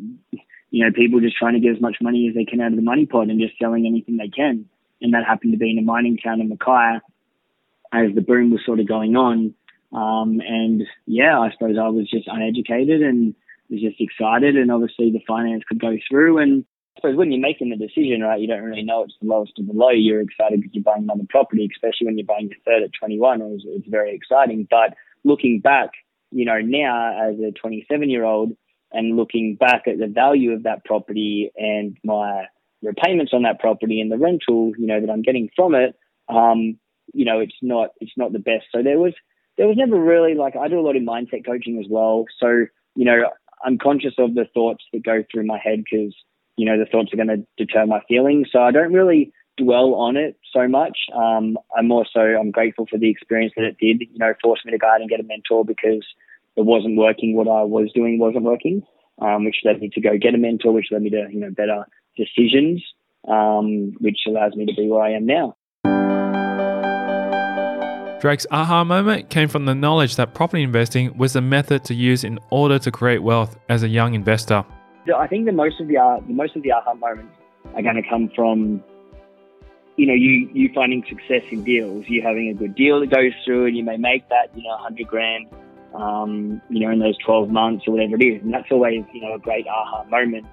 you 0.70 0.84
know, 0.84 0.93
people 0.93 1.20
just 1.20 1.37
trying 1.37 1.54
to 1.54 1.60
get 1.60 1.76
as 1.76 1.81
much 1.81 1.96
money 2.00 2.28
as 2.28 2.34
they 2.34 2.44
can 2.44 2.60
out 2.60 2.72
of 2.72 2.76
the 2.76 2.82
money 2.82 3.06
pot 3.06 3.28
and 3.28 3.40
just 3.40 3.58
selling 3.58 3.87
anything 3.87 4.16
they 4.16 4.28
can. 4.28 4.66
And 5.00 5.14
that 5.14 5.25
happened 5.26 5.52
to 5.52 5.58
be 5.58 5.70
in 5.70 5.78
a 5.78 5.82
mining 5.82 6.16
town 6.16 6.40
in 6.40 6.48
Mackay 6.48 7.00
as 7.93 8.14
the 8.14 8.20
boom 8.20 8.50
was 8.50 8.60
sort 8.64 8.81
of 8.81 8.88
going 8.88 9.16
on. 9.16 9.54
Um, 9.93 10.40
and 10.40 10.82
yeah, 11.06 11.38
I 11.38 11.50
suppose 11.52 11.76
I 11.81 11.88
was 11.88 12.10
just 12.10 12.28
uneducated 12.28 13.02
and 13.02 13.34
was 13.70 13.81
just 13.81 14.00
excited. 14.00 14.56
And 14.56 14.70
obviously 14.70 15.10
the 15.10 15.22
finance 15.26 15.64
could 15.69 15.81
go 15.81 15.96
through. 16.08 16.38
And 16.38 16.64
I 16.96 17.00
suppose 17.00 17.16
when 17.16 17.31
you're 17.31 17.40
making 17.40 17.70
the 17.70 17.76
decision, 17.76 18.22
right, 18.22 18.40
you 18.40 18.48
don't 18.48 18.62
really 18.62 18.82
know 18.82 19.04
it's 19.04 19.14
the 19.20 19.28
lowest 19.28 19.58
of 19.58 19.66
the 19.66 19.72
low. 19.72 19.90
You're 19.90 20.22
excited 20.22 20.60
because 20.60 20.75
you're 20.75 20.84
buying 20.84 21.02
another 21.02 21.26
property, 21.28 21.69
especially 21.72 22.06
when 22.06 22.19
you're 22.19 22.26
buying 22.26 22.48
your 22.48 22.58
third 22.64 22.82
at 22.82 22.90
21. 22.98 23.40
It 23.40 23.44
was, 23.44 23.62
it's 23.66 23.88
very 23.88 24.14
exciting. 24.14 24.66
But 24.69 24.94
looking 25.25 25.60
back, 25.60 25.90
you 26.31 26.44
know, 26.44 26.58
now 26.60 27.31
as 27.31 27.38
a 27.38 27.52
27 27.52 28.10
year 28.10 28.25
old 28.25 28.52
and 28.93 29.16
looking 29.16 29.56
back 29.56 29.82
at 29.87 29.98
the 29.98 30.06
value 30.06 30.53
of 30.53 30.62
that 30.65 30.84
property 30.84 31.50
and 31.56 31.96
my 32.05 32.46
repayments 32.86 33.32
on 33.34 33.43
that 33.43 33.60
property 33.60 34.00
and 34.00 34.10
the 34.10 34.19
rental, 34.19 34.72
you 34.78 34.86
know, 34.86 35.00
that 35.00 35.10
I'm 35.10 35.22
getting 35.22 35.50
from 35.55 35.74
it, 35.74 35.94
um, 36.28 36.78
you 37.12 37.24
know, 37.24 37.40
it's 37.40 37.56
not 37.62 37.90
it's 38.00 38.16
not 38.16 38.32
the 38.32 38.38
best. 38.38 38.66
So 38.72 38.82
there 38.82 38.98
was 38.98 39.14
there 39.56 39.69
was 39.69 39.76
never 39.76 40.00
really 40.00 40.34
like 40.34 40.56
I 40.56 40.69
do 40.69 40.78
a 40.78 40.86
lot 40.86 40.96
of 40.96 41.02
mindset 41.02 41.46
coaching 41.46 41.78
as 41.78 41.86
well. 41.88 42.24
So 42.38 42.66
you 42.94 43.05
know, 43.05 43.31
I'm 43.64 43.78
conscious 43.78 44.14
of 44.19 44.34
the 44.34 44.46
thoughts 44.52 44.84
that 44.93 45.05
go 45.05 45.24
through 45.31 45.46
my 45.46 45.58
head 45.58 45.84
because 45.84 46.14
you 46.56 46.66
know 46.66 46.78
the 46.78 46.86
thoughts 46.90 47.12
are 47.12 47.16
going 47.16 47.28
to 47.28 47.46
deter 47.56 47.86
my 47.86 48.00
feelings. 48.08 48.48
So 48.50 48.60
I 48.60 48.70
don't 48.70 48.93
really 48.93 49.32
dwell 49.56 49.94
on 49.94 50.16
it 50.16 50.36
so 50.52 50.69
much. 50.69 50.98
Um, 51.14 51.56
I'm 51.76 51.90
also 51.90 52.20
I'm 52.20 52.50
grateful 52.50 52.86
for 52.90 52.98
the 52.98 53.10
experience 53.10 53.52
that 53.56 53.64
it 53.64 53.78
did. 53.78 54.00
You 54.00 54.19
know, 54.19 54.34
force 54.43 54.60
me 54.64 54.72
to 54.72 54.78
go 54.78 54.88
out 54.88 55.00
and 55.00 55.10
get 55.10 55.20
a 55.20 55.24
mentor 55.24 55.64
because 55.64 56.05
it 56.56 56.64
wasn't 56.64 56.96
working. 56.96 57.36
What 57.36 57.48
I 57.48 57.62
was 57.62 57.90
doing 57.94 58.19
wasn't 58.19 58.44
working, 58.44 58.82
um, 59.20 59.44
which 59.44 59.62
led 59.64 59.81
me 59.81 59.90
to 59.90 60.00
go 60.00 60.19
get 60.19 60.34
a 60.34 60.38
mentor, 60.38 60.72
which 60.72 60.88
led 60.90 61.02
me 61.02 61.10
to 61.10 61.28
you 61.31 61.40
know 61.40 61.50
better 61.50 61.84
decisions, 62.17 62.82
um, 63.29 63.94
which 64.01 64.19
allows 64.27 64.55
me 64.55 64.67
to 64.67 64.75
be 64.75 64.89
where 64.89 65.03
I 65.03 65.13
am 65.13 65.27
now. 65.27 65.56
Drake's 68.20 68.46
aha 68.51 68.82
moment 68.82 69.29
came 69.29 69.49
from 69.49 69.67
the 69.67 69.75
knowledge 69.75 70.17
that 70.17 70.35
property 70.35 70.63
investing 70.63 71.17
was 71.19 71.35
the 71.35 71.43
method 71.43 71.85
to 71.85 71.94
use 71.94 72.25
in 72.25 72.39
order 72.51 72.79
to 72.79 72.91
create 72.91 73.19
wealth 73.23 73.56
as 73.69 73.82
a 73.82 73.89
young 73.89 74.15
investor. 74.15 74.65
I 75.15 75.27
think 75.29 75.46
the 75.46 75.53
most 75.53 75.81
of 75.81 75.87
the 75.89 75.99
uh, 75.99 76.20
most 76.27 76.56
of 76.56 76.63
the 76.63 76.73
aha 76.73 76.94
moments 76.94 77.37
are 77.75 77.82
going 77.82 77.94
to 77.94 78.03
come 78.08 78.31
from 78.35 78.82
you 79.96 80.06
know 80.06 80.15
you 80.15 80.49
you 80.53 80.70
finding 80.75 81.05
success 81.08 81.43
in 81.51 81.65
deals, 81.65 82.05
you 82.08 82.23
having 82.23 82.49
a 82.49 82.55
good 82.55 82.75
deal 82.75 83.01
that 83.01 83.11
goes 83.11 83.32
through, 83.44 83.67
and 83.67 83.77
you 83.77 83.85
may 83.85 83.96
make 83.96 84.29
that 84.29 84.51
you 84.55 84.63
know 84.63 84.77
hundred 84.79 85.06
grand, 85.08 85.46
um, 85.94 86.61
you 86.69 86.81
know 86.81 86.93
in 86.93 86.99
those 86.99 87.17
twelve 87.19 87.51
months 87.51 87.85
or 87.87 87.93
whatever 87.93 88.17
it 88.17 88.23
is, 88.23 88.43
and 88.43 88.53
that's 88.53 88.70
always 88.70 89.05
you 89.13 89.20
know 89.20 89.35
a 89.35 89.39
great 89.39 89.67
aha 89.67 90.05
moment. 90.05 90.46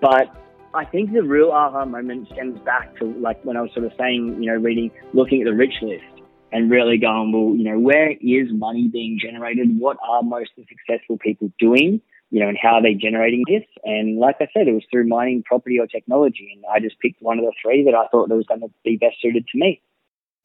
But 0.00 0.34
I 0.74 0.84
think 0.84 1.12
the 1.12 1.22
real 1.22 1.50
aha 1.50 1.84
moment 1.84 2.28
stems 2.32 2.60
back 2.60 2.96
to 2.98 3.06
like 3.20 3.42
when 3.44 3.56
I 3.56 3.62
was 3.62 3.72
sort 3.72 3.86
of 3.86 3.92
saying, 3.98 4.42
you 4.42 4.50
know, 4.50 4.56
reading, 4.56 4.90
looking 5.14 5.40
at 5.40 5.46
the 5.46 5.54
rich 5.54 5.74
list 5.80 6.04
and 6.52 6.70
really 6.70 6.98
going, 6.98 7.32
well, 7.32 7.56
you 7.56 7.64
know, 7.64 7.78
where 7.78 8.10
is 8.10 8.48
money 8.52 8.88
being 8.88 9.18
generated? 9.20 9.78
What 9.78 9.96
are 10.06 10.22
most 10.22 10.50
of 10.58 10.64
the 10.64 10.66
successful 10.68 11.18
people 11.18 11.50
doing? 11.58 12.00
You 12.30 12.40
know, 12.40 12.48
and 12.48 12.58
how 12.60 12.74
are 12.74 12.82
they 12.82 12.92
generating 12.92 13.44
this? 13.48 13.64
And 13.84 14.18
like 14.18 14.36
I 14.40 14.48
said, 14.52 14.68
it 14.68 14.74
was 14.74 14.84
through 14.90 15.08
mining, 15.08 15.42
property, 15.42 15.78
or 15.80 15.86
technology. 15.86 16.50
And 16.54 16.64
I 16.70 16.78
just 16.80 17.00
picked 17.00 17.22
one 17.22 17.38
of 17.38 17.44
the 17.44 17.52
three 17.62 17.84
that 17.84 17.94
I 17.94 18.06
thought 18.08 18.28
that 18.28 18.36
was 18.36 18.46
going 18.46 18.60
to 18.60 18.70
be 18.84 18.98
best 18.98 19.16
suited 19.22 19.46
to 19.48 19.58
me. 19.58 19.80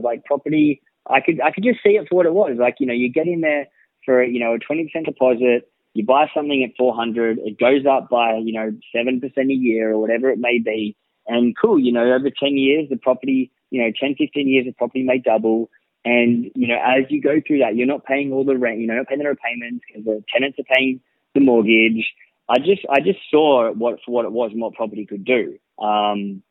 Like 0.02 0.24
property, 0.24 0.82
I 1.06 1.20
could 1.20 1.42
I 1.42 1.52
could 1.52 1.64
just 1.64 1.84
see 1.84 1.92
it 1.92 2.08
for 2.10 2.16
what 2.16 2.26
it 2.26 2.34
was. 2.34 2.56
Like, 2.58 2.76
you 2.80 2.88
know, 2.88 2.94
you 2.94 3.12
get 3.12 3.28
in 3.28 3.42
there 3.42 3.68
for, 4.06 4.24
you 4.24 4.40
know, 4.40 4.56
a 4.56 4.60
20% 4.60 4.88
deposit, 5.06 5.70
you 5.94 6.06
buy 6.06 6.30
something 6.34 6.64
at 6.64 6.76
400, 6.78 7.40
it 7.40 7.60
goes 7.60 7.86
up 7.86 8.10
by, 8.10 8.38
you 8.38 8.54
know, 8.54 8.72
7% 8.96 9.22
a 9.38 9.54
year 9.54 9.92
or 9.92 10.00
whatever 10.00 10.30
it 10.30 10.40
may 10.40 10.60
be. 10.60 10.96
And 11.28 11.56
cool, 11.58 11.80
you 11.80 11.92
know, 11.92 12.04
over 12.04 12.30
10 12.30 12.58
years, 12.58 12.90
the 12.90 12.98
property, 12.98 13.52
you 13.70 13.82
know, 13.82 13.92
10, 13.98 14.16
15 14.18 14.48
years, 14.48 14.66
the 14.66 14.74
property 14.74 15.04
may 15.04 15.20
double. 15.20 15.70
And, 16.04 16.52
you 16.56 16.68
know, 16.68 16.78
as 16.84 17.06
you 17.10 17.22
go 17.22 17.40
through 17.46 17.60
that, 17.60 17.76
you're 17.76 17.88
not 17.88 18.06
paying 18.06 18.34
all 18.34 18.44
the 18.44 18.58
rent, 18.58 18.80
you 18.80 18.88
know, 18.88 18.96
not 18.96 19.08
paying 19.08 19.20
the 19.20 19.28
repayments 19.28 19.86
because 19.88 20.04
the 20.04 20.24
tenants 20.34 20.60
are 20.60 20.76
paying 20.76 21.00
the 21.34 21.40
mortgage. 21.40 22.12
I 22.50 22.58
just, 22.58 22.82
I 22.90 23.00
just 23.00 23.20
saw 23.32 23.72
what, 23.72 24.00
for 24.06 24.12
what 24.12 24.26
it 24.26 24.32
was 24.32 24.52
and 24.52 24.62
what 24.62 24.74
property 24.74 25.06
could 25.06 25.24
do. 25.24 25.58
Um, 25.80 26.44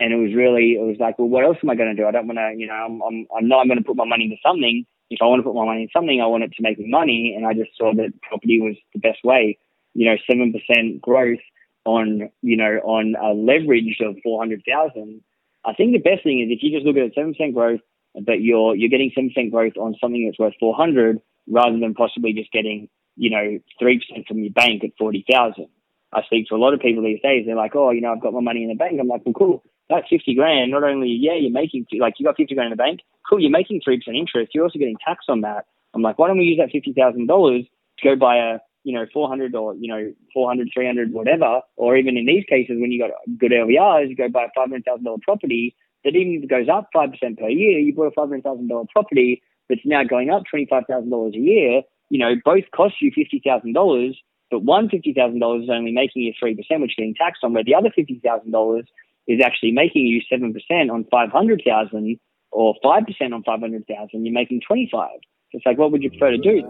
and 0.00 0.12
it 0.12 0.16
was 0.16 0.34
really, 0.34 0.72
it 0.72 0.84
was 0.84 0.96
like, 1.00 1.18
well, 1.18 1.28
what 1.28 1.44
else 1.44 1.56
am 1.62 1.70
I 1.70 1.76
going 1.76 1.96
to 1.96 2.00
do? 2.00 2.06
I 2.06 2.10
don't 2.10 2.26
want 2.26 2.38
to, 2.38 2.54
you 2.56 2.66
know, 2.66 2.74
I'm, 2.74 3.00
I'm, 3.02 3.26
I'm 3.36 3.48
not 3.48 3.66
going 3.66 3.78
to 3.78 3.84
put 3.84 3.96
my 3.96 4.04
money 4.04 4.24
into 4.24 4.36
something 4.44 4.84
if 5.10 5.20
I 5.22 5.26
want 5.26 5.40
to 5.40 5.44
put 5.44 5.54
my 5.54 5.64
money 5.64 5.82
in 5.82 5.88
something, 5.92 6.20
I 6.20 6.26
want 6.26 6.44
it 6.44 6.52
to 6.56 6.62
make 6.62 6.78
me 6.78 6.88
money. 6.88 7.34
And 7.36 7.46
I 7.46 7.54
just 7.54 7.76
saw 7.76 7.94
that 7.94 8.12
property 8.22 8.60
was 8.60 8.76
the 8.92 9.00
best 9.00 9.24
way. 9.24 9.58
You 9.94 10.06
know, 10.06 10.16
seven 10.30 10.52
percent 10.52 11.00
growth 11.00 11.40
on 11.84 12.30
you 12.42 12.56
know 12.56 12.78
on 12.84 13.14
a 13.20 13.32
leverage 13.32 13.96
of 14.00 14.16
four 14.22 14.40
hundred 14.40 14.62
thousand. 14.68 15.22
I 15.64 15.72
think 15.74 15.92
the 15.92 15.98
best 15.98 16.22
thing 16.22 16.40
is 16.40 16.48
if 16.50 16.62
you 16.62 16.70
just 16.70 16.86
look 16.86 16.96
at 16.96 17.14
seven 17.14 17.32
percent 17.34 17.54
growth, 17.54 17.80
but 18.14 18.40
you're 18.40 18.76
you're 18.76 18.90
getting 18.90 19.10
seven 19.14 19.30
percent 19.30 19.50
growth 19.50 19.76
on 19.76 19.96
something 20.00 20.24
that's 20.26 20.38
worth 20.38 20.54
four 20.60 20.74
hundred, 20.74 21.20
rather 21.48 21.78
than 21.78 21.94
possibly 21.94 22.32
just 22.32 22.52
getting 22.52 22.88
you 23.16 23.30
know 23.30 23.58
three 23.78 23.98
percent 23.98 24.26
from 24.28 24.38
your 24.38 24.52
bank 24.52 24.84
at 24.84 24.90
forty 24.98 25.24
thousand. 25.30 25.68
I 26.12 26.22
speak 26.22 26.48
to 26.48 26.54
a 26.54 26.56
lot 26.62 26.74
of 26.74 26.80
people 26.80 27.02
these 27.02 27.20
days. 27.22 27.44
They're 27.46 27.56
like, 27.56 27.76
oh, 27.76 27.90
you 27.90 28.00
know, 28.00 28.12
I've 28.12 28.22
got 28.22 28.32
my 28.32 28.40
money 28.40 28.62
in 28.62 28.70
the 28.70 28.74
bank. 28.74 28.98
I'm 28.98 29.08
like, 29.08 29.22
well, 29.26 29.34
cool. 29.34 29.64
That's 29.88 30.08
50 30.08 30.34
grand. 30.34 30.70
Not 30.70 30.84
only, 30.84 31.08
yeah, 31.08 31.34
you're 31.34 31.50
making, 31.50 31.86
like, 31.98 32.14
you 32.18 32.26
got 32.26 32.36
50 32.36 32.54
grand 32.54 32.72
in 32.72 32.76
the 32.76 32.82
bank. 32.82 33.00
Cool. 33.28 33.40
You're 33.40 33.50
making 33.50 33.80
3% 33.86 34.00
interest. 34.08 34.52
You're 34.54 34.64
also 34.64 34.78
getting 34.78 34.96
tax 35.04 35.26
on 35.28 35.40
that. 35.42 35.66
I'm 35.94 36.02
like, 36.02 36.18
why 36.18 36.28
don't 36.28 36.38
we 36.38 36.44
use 36.44 36.58
that 36.58 36.72
$50,000 36.72 37.68
to 37.98 38.04
go 38.04 38.16
buy 38.16 38.36
a, 38.36 38.58
you 38.84 38.94
know, 38.94 39.06
400 39.12 39.54
or, 39.54 39.74
you 39.74 39.88
know, 39.88 40.12
400, 40.34 40.68
300, 40.72 41.12
whatever. 41.12 41.60
Or 41.76 41.96
even 41.96 42.16
in 42.16 42.26
these 42.26 42.44
cases, 42.48 42.76
when 42.78 42.92
you 42.92 43.00
got 43.00 43.10
good 43.38 43.52
LVRs, 43.52 44.08
you 44.10 44.16
go 44.16 44.28
buy 44.28 44.44
a 44.44 44.58
$500,000 44.58 45.22
property 45.22 45.74
that 46.04 46.14
even 46.14 46.34
if 46.34 46.44
it 46.44 46.50
goes 46.50 46.68
up 46.68 46.88
5% 46.94 47.38
per 47.38 47.48
year, 47.48 47.78
you 47.78 47.94
bought 47.94 48.12
a 48.16 48.20
$500,000 48.20 48.88
property 48.90 49.42
that's 49.68 49.80
now 49.84 50.04
going 50.04 50.30
up 50.30 50.42
$25,000 50.54 51.34
a 51.34 51.38
year. 51.38 51.82
You 52.10 52.18
know, 52.18 52.34
both 52.44 52.64
cost 52.74 52.94
you 53.00 53.10
$50,000 53.10 54.14
but 54.50 54.62
one 54.62 54.88
fifty 54.88 55.12
thousand 55.12 55.40
dollars 55.40 55.64
is 55.64 55.70
only 55.70 55.92
making 55.92 56.22
you 56.22 56.32
three 56.38 56.54
percent, 56.54 56.80
which 56.80 56.92
is 56.92 56.96
getting 56.96 57.14
taxed 57.14 57.44
on, 57.44 57.52
where 57.52 57.64
the 57.64 57.74
other 57.74 57.90
fifty 57.94 58.20
thousand 58.24 58.50
dollars 58.50 58.86
is 59.28 59.40
actually 59.44 59.72
making 59.72 60.06
you 60.06 60.20
seven 60.28 60.52
percent 60.52 60.90
on 60.90 61.04
five 61.10 61.30
hundred 61.30 61.62
thousand 61.64 62.18
or 62.50 62.74
five 62.82 63.04
percent 63.06 63.32
on 63.34 63.44
five 63.44 63.60
hundred 63.60 63.86
thousand. 63.86 64.24
You're 64.24 64.34
making 64.34 64.62
twenty 64.66 64.88
five. 64.90 65.18
It's 65.52 65.64
like, 65.64 65.78
what 65.78 65.92
would 65.92 66.02
you 66.02 66.10
prefer 66.10 66.32
to 66.32 66.38
do? 66.38 66.62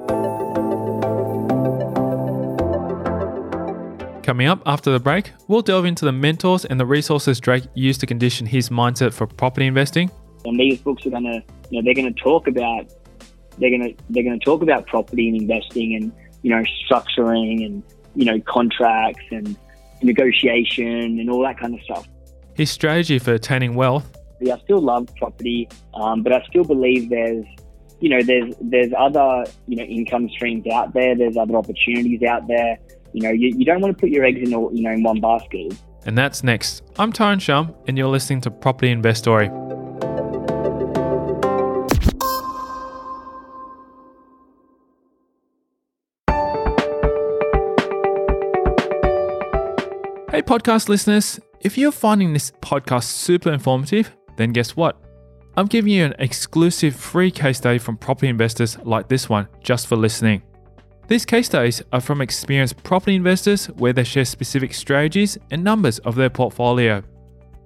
Coming 4.23 4.47
up 4.47 4.61
after 4.67 4.91
the 4.91 5.00
break, 5.00 5.33
we'll 5.47 5.62
delve 5.62 5.87
into 5.87 6.05
the 6.05 6.12
mentors 6.12 6.67
and 6.67 6.79
the 6.79 6.85
resources 6.85 7.41
Drake 7.41 7.65
used 7.75 8.00
to 8.00 8.07
condition 8.07 8.47
his 8.47 8.69
mindset 8.69 9.15
for 9.15 9.27
property 9.27 9.67
investing. 9.67 10.11
And 10.45 10.61
these 10.61 10.81
books 10.81 11.07
are 11.07 11.11
gonna, 11.11 11.43
you 11.71 11.81
know, 11.81 11.85
they're 11.85 11.95
gonna 11.95 12.12
talk 12.12 12.47
about, 12.47 12.93
they're 13.57 13.71
gonna, 13.71 13.95
they're 14.11 14.23
gonna 14.23 14.38
talk 14.38 14.62
about 14.62 14.87
property 14.87 15.29
and 15.29 15.41
investing 15.41 15.95
and 15.95 16.12
you 16.43 16.50
know, 16.50 16.62
structuring 16.88 17.67
and, 17.67 17.83
you 18.15 18.25
know, 18.25 18.41
contracts 18.43 19.25
and 19.31 19.57
negotiation 20.03 21.19
and 21.19 21.29
all 21.29 21.43
that 21.43 21.59
kind 21.59 21.75
of 21.75 21.81
stuff. 21.83 22.07
His 22.59 22.73
strategy 22.73 23.21
for 23.21 23.35
attaining 23.35 23.77
wealth. 23.77 24.19
Yeah, 24.41 24.57
I 24.57 24.59
still 24.59 24.81
love 24.81 25.07
property, 25.17 25.69
um, 25.95 26.25
but 26.25 26.33
I 26.33 26.43
still 26.49 26.65
believe 26.65 27.09
there's, 27.09 27.45
you 28.00 28.09
know, 28.09 28.21
there's 28.21 28.53
there's 28.61 28.93
other, 28.99 29.45
you 29.69 29.77
know, 29.77 29.85
income 29.85 30.29
streams 30.29 30.67
out 30.67 30.93
there. 30.93 31.17
There's 31.17 31.37
other 31.37 31.55
opportunities 31.55 32.21
out 32.25 32.49
there. 32.49 32.77
You 33.12 33.23
know, 33.23 33.31
you, 33.31 33.55
you 33.57 33.65
don't 33.65 33.81
want 33.81 33.97
to 33.97 34.00
put 34.00 34.11
your 34.11 34.25
eggs 34.25 34.41
in, 34.43 34.53
all, 34.55 34.75
you 34.75 34.83
know, 34.83 34.91
in 34.91 35.05
one 35.05 35.21
basket. 35.21 35.73
And 36.05 36.19
that's 36.19 36.43
next. 36.43 36.83
I'm 36.99 37.12
Tyrone 37.12 37.38
Shum, 37.38 37.77
and 37.87 37.97
you're 37.97 38.09
listening 38.09 38.41
to 38.41 38.50
Property 38.50 38.91
Investory. 38.91 39.50
Podcast 50.49 50.88
listeners, 50.88 51.38
if 51.61 51.76
you're 51.76 51.93
finding 51.93 52.33
this 52.33 52.52
podcast 52.62 53.05
super 53.05 53.52
informative, 53.52 54.17
then 54.38 54.50
guess 54.50 54.75
what? 54.75 54.99
I'm 55.59 55.67
giving 55.67 55.93
you 55.93 56.07
an 56.07 56.14
exclusive 56.21 56.97
free 56.97 57.31
case 57.31 57.59
study 57.59 57.76
from 57.76 57.99
property 57.99 58.28
investors 58.28 58.78
like 58.78 59.09
this 59.09 59.28
one 59.28 59.47
just 59.62 59.88
for 59.88 59.97
listening. 59.97 60.43
These 61.07 61.26
case 61.26 61.45
studies 61.45 61.83
are 61.93 62.00
from 62.00 62.23
experienced 62.23 62.83
property 62.83 63.14
investors 63.14 63.67
where 63.67 63.93
they 63.93 64.05
share 64.05 64.25
specific 64.25 64.73
strategies 64.73 65.37
and 65.50 65.62
numbers 65.62 65.99
of 65.99 66.14
their 66.14 66.31
portfolio. 66.31 67.02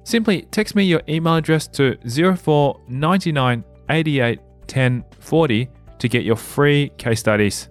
Simply 0.03 0.43
text 0.51 0.75
me 0.75 0.83
your 0.83 1.03
email 1.09 1.37
address 1.37 1.69
to 1.69 1.97
0499 2.05 3.65
88 3.91 4.41
10 4.67 5.05
40 5.21 5.69
to 6.01 6.09
get 6.09 6.25
your 6.25 6.35
free 6.35 6.91
case 6.99 7.21
studies. 7.21 7.69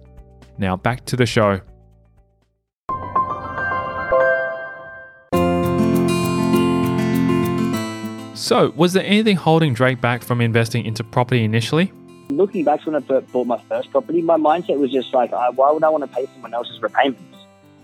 Now 0.56 0.74
back 0.74 1.04
to 1.04 1.16
the 1.16 1.26
show. 1.26 1.60
So, 8.42 8.70
was 8.74 8.92
there 8.92 9.04
anything 9.04 9.36
holding 9.36 9.72
Drake 9.72 10.00
back 10.00 10.24
from 10.24 10.40
investing 10.40 10.84
into 10.84 11.04
property 11.04 11.44
initially? 11.44 11.92
Looking 12.30 12.64
back 12.64 12.84
when 12.84 12.96
I 12.96 12.98
bought 12.98 13.46
my 13.46 13.60
first 13.68 13.92
property, 13.92 14.20
my 14.20 14.36
mindset 14.36 14.80
was 14.80 14.90
just 14.90 15.14
like, 15.14 15.30
why 15.30 15.70
would 15.70 15.84
I 15.84 15.88
want 15.90 16.02
to 16.02 16.08
pay 16.08 16.26
someone 16.32 16.52
else's 16.52 16.82
repayments? 16.82 17.22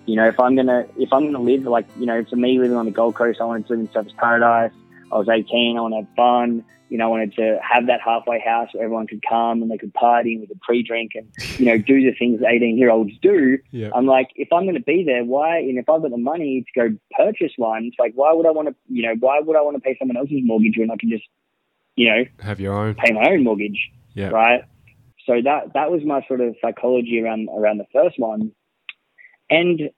You 0.06 0.16
know, 0.16 0.26
if 0.26 0.40
I'm 0.40 0.56
gonna 0.56 0.84
if 0.96 1.12
I'm 1.12 1.26
gonna 1.26 1.44
live 1.44 1.62
like 1.62 1.86
you 1.96 2.06
know, 2.06 2.24
for 2.24 2.34
me 2.34 2.58
living 2.58 2.76
on 2.76 2.86
the 2.86 2.90
Gold 2.90 3.14
Coast, 3.14 3.40
I 3.40 3.44
wanted 3.44 3.68
to 3.68 3.74
live 3.74 3.80
in 3.82 3.88
Surfers 3.88 4.16
Paradise. 4.16 4.72
I 5.12 5.16
was 5.16 5.28
18. 5.28 5.76
I 5.76 5.80
want 5.80 5.92
to 5.92 5.98
have 5.98 6.08
fun 6.16 6.64
you 6.88 6.98
know, 6.98 7.04
I 7.04 7.08
wanted 7.08 7.34
to 7.34 7.58
have 7.62 7.86
that 7.86 8.00
halfway 8.00 8.40
house 8.40 8.68
where 8.72 8.84
everyone 8.84 9.06
could 9.06 9.22
come 9.28 9.62
and 9.62 9.70
they 9.70 9.78
could 9.78 9.92
party 9.94 10.38
with 10.38 10.50
a 10.50 10.58
pre-drink 10.62 11.12
and, 11.14 11.28
you 11.58 11.66
know, 11.66 11.78
do 11.78 12.00
the 12.02 12.16
things 12.18 12.40
18 12.46 12.78
year 12.78 12.90
olds 12.90 13.12
do. 13.20 13.58
Yeah. 13.70 13.90
I'm 13.94 14.06
like, 14.06 14.28
if 14.36 14.52
I'm 14.52 14.64
going 14.64 14.74
to 14.74 14.82
be 14.82 15.04
there, 15.04 15.24
why, 15.24 15.58
and 15.58 15.78
if 15.78 15.88
I've 15.88 16.02
got 16.02 16.10
the 16.10 16.16
money 16.16 16.64
to 16.64 16.80
go 16.80 16.96
purchase 17.16 17.52
one, 17.56 17.84
it's 17.84 17.98
like, 17.98 18.12
why 18.14 18.32
would 18.32 18.46
I 18.46 18.50
want 18.50 18.68
to, 18.68 18.74
you 18.88 19.02
know, 19.02 19.14
why 19.20 19.40
would 19.40 19.56
I 19.56 19.60
want 19.60 19.76
to 19.76 19.80
pay 19.80 19.96
someone 19.98 20.16
else's 20.16 20.40
mortgage 20.42 20.76
when 20.76 20.90
I 20.90 20.96
can 20.96 21.10
just, 21.10 21.24
you 21.96 22.08
know, 22.08 22.24
have 22.40 22.60
your 22.60 22.74
own, 22.74 22.94
pay 22.94 23.12
my 23.12 23.30
own 23.30 23.44
mortgage. 23.44 23.90
Yeah. 24.14 24.28
Right. 24.28 24.64
So 25.26 25.34
that, 25.44 25.74
that 25.74 25.90
was 25.90 26.02
my 26.04 26.24
sort 26.26 26.40
of 26.40 26.56
psychology 26.62 27.20
around, 27.20 27.48
around 27.54 27.78
the 27.78 27.86
first 27.92 28.18
one. 28.18 28.52
And 29.50 29.90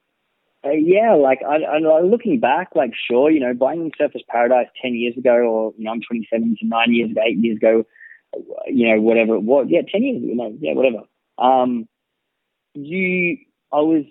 uh, 0.64 0.70
yeah, 0.72 1.14
like 1.14 1.40
I, 1.42 1.56
I, 1.62 2.00
looking 2.02 2.38
back, 2.38 2.70
like 2.74 2.92
sure, 3.08 3.30
you 3.30 3.40
know, 3.40 3.54
buying 3.54 3.90
Surfers 3.98 4.26
Paradise 4.28 4.66
ten 4.80 4.94
years 4.94 5.16
ago, 5.16 5.32
or 5.32 5.72
you 5.78 5.84
know, 5.84 5.92
I'm 5.92 6.02
27, 6.02 6.56
so 6.60 6.66
nine 6.66 6.92
years 6.92 7.10
ago, 7.10 7.20
eight 7.26 7.38
years 7.38 7.56
ago, 7.56 7.84
you 8.66 8.88
know, 8.88 9.00
whatever 9.00 9.36
it 9.36 9.42
was, 9.42 9.66
yeah, 9.70 9.80
ten 9.90 10.02
years, 10.02 10.22
you 10.22 10.36
know, 10.36 10.54
yeah, 10.60 10.74
whatever. 10.74 11.04
Um, 11.38 11.88
you, 12.74 13.38
I 13.72 13.80
was, 13.80 14.04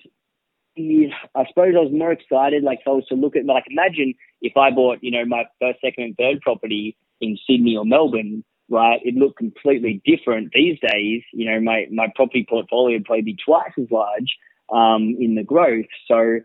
you, 0.76 1.12
I 1.36 1.46
suppose 1.50 1.76
I 1.78 1.82
was 1.82 1.94
more 1.94 2.12
excited, 2.12 2.64
like 2.64 2.80
if 2.82 2.88
I 2.88 2.92
was 2.92 3.06
to 3.10 3.16
look 3.16 3.36
at, 3.36 3.46
like 3.46 3.66
imagine 3.70 4.16
if 4.42 4.58
I 4.58 4.72
bought, 4.72 5.00
you 5.04 5.12
know, 5.12 5.26
my 5.26 5.44
first, 5.62 5.82
second, 5.82 6.04
and 6.04 6.18
third 6.18 6.42
property 6.42 6.98
in 7.22 7.38
Sydney 7.48 7.78
or 7.78 7.86
Melbourne, 7.86 8.44
right? 8.70 9.00
It 9.04 9.14
looked 9.14 9.38
completely 9.38 10.02
different 10.04 10.52
these 10.54 10.80
days. 10.80 11.22
You 11.32 11.52
know, 11.52 11.62
my 11.62 11.86
my 11.92 12.08
property 12.16 12.44
portfolio 12.50 12.98
would 12.98 13.06
probably 13.06 13.22
be 13.22 13.38
twice 13.46 13.74
as 13.78 13.92
large 13.92 14.36
um, 14.72 15.16
in 15.20 15.36
the 15.36 15.44
growth. 15.44 15.86
So, 16.08 16.40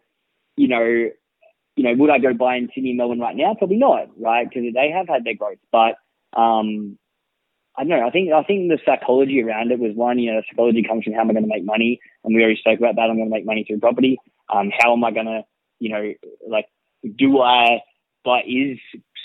you 0.57 0.69
know, 0.69 1.11
you 1.77 1.83
know, 1.83 1.95
would 1.95 2.11
I 2.11 2.19
go 2.19 2.35
buy 2.35 2.57
in 2.57 2.69
Sydney, 2.75 2.93
Melbourne 2.93 3.19
right 3.21 3.37
now? 3.37 3.55
Probably 3.55 3.79
not, 3.79 4.09
right? 4.19 4.49
Because 4.49 4.73
they 4.75 4.91
have 4.91 5.09
had 5.09 5.25
their 5.25 5.35
growth, 5.35 5.59
but 5.73 5.97
um, 6.39 6.99
I 7.77 7.83
don't 7.83 7.91
know. 7.91 8.07
I 8.07 8.11
think 8.11 8.33
I 8.33 8.43
think 8.45 8.69
the 8.69 8.79
psychology 8.87 9.43
around 9.43 9.73
it 9.73 9.81
was 9.81 9.97
one. 9.97 10.19
You 10.19 10.35
know, 10.35 10.43
psychology 10.49 10.85
comes 10.85 11.05
from 11.05 11.15
how 11.15 11.21
am 11.21 11.31
I 11.31 11.33
going 11.33 11.45
to 11.45 11.53
make 11.53 11.65
money, 11.65 12.01
and 12.23 12.35
we 12.35 12.43
already 12.43 12.59
spoke 12.59 12.79
about 12.79 12.95
that. 12.97 13.11
I'm 13.11 13.17
going 13.17 13.29
to 13.29 13.35
make 13.35 13.47
money 13.47 13.65
through 13.65 13.81
property. 13.81 14.19
Um, 14.53 14.71
how 14.79 14.93
am 14.93 15.03
I 15.03 15.11
going 15.11 15.27
to, 15.27 15.43
you 15.81 15.91
know, 15.91 16.13
like, 16.49 16.67
do 17.17 17.41
I 17.41 17.81
buy 18.25 18.43
is 18.47 18.79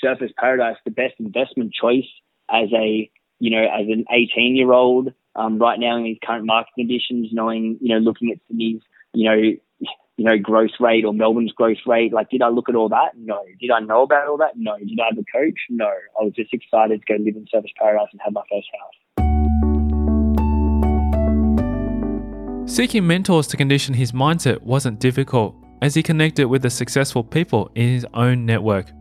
Surfers 0.04 0.34
Paradise 0.36 0.78
the 0.86 0.92
best 0.92 1.16
investment 1.20 1.74
choice 1.74 2.08
as 2.50 2.70
a, 2.74 3.10
you 3.38 3.52
know, 3.52 3.62
as 3.62 3.88
an 3.88 4.06
18 4.10 4.56
year 4.56 4.72
old 4.72 5.14
um, 5.40 5.58
right 5.58 5.80
now 5.80 5.96
in 5.96 6.04
these 6.04 6.18
current 6.24 6.46
market 6.46 6.74
conditions, 6.76 7.30
knowing, 7.32 7.78
you 7.80 7.96
know, 7.96 8.00
looking 8.00 8.32
at 8.32 8.40
Sydney's, 8.48 8.82
you 9.14 9.30
know, 9.30 9.38
you 10.18 10.26
know, 10.26 10.38
growth 10.38 10.72
rate 10.82 11.06
or 11.06 11.14
Melbourne's 11.14 11.54
growth 11.54 11.78
rate. 11.88 12.12
Like, 12.12 12.30
did 12.30 12.42
I 12.42 12.50
look 12.50 12.68
at 12.68 12.76
all 12.76 12.90
that? 12.90 13.12
No. 13.16 13.42
Did 13.62 13.72
I 13.72 13.80
know 13.80 14.02
about 14.04 14.28
all 14.28 14.36
that? 14.38 14.58
No. 14.58 14.78
Did 14.78 15.00
I 15.00 15.06
have 15.10 15.18
a 15.18 15.24
coach? 15.32 15.58
No. 15.70 15.88
I 15.88 16.24
was 16.24 16.34
just 16.36 16.54
excited 16.54 17.02
to 17.08 17.14
go 17.14 17.24
live 17.24 17.38
in 17.38 17.46
Surfers 17.46 17.74
Paradise 17.78 18.10
and 18.12 18.20
have 18.22 18.34
my 18.34 18.42
first 18.52 18.68
house. 18.78 18.96
Seeking 22.70 23.08
mentors 23.08 23.48
to 23.48 23.56
condition 23.56 23.94
his 23.94 24.12
mindset 24.12 24.62
wasn't 24.62 25.00
difficult 25.00 25.56
as 25.82 25.96
he 25.96 26.04
connected 26.04 26.48
with 26.48 26.64
the 26.64 26.70
successful 26.70 27.24
people 27.24 27.72
in 27.76 27.88
his 27.94 28.06
own 28.14 28.46
network. 28.46 28.92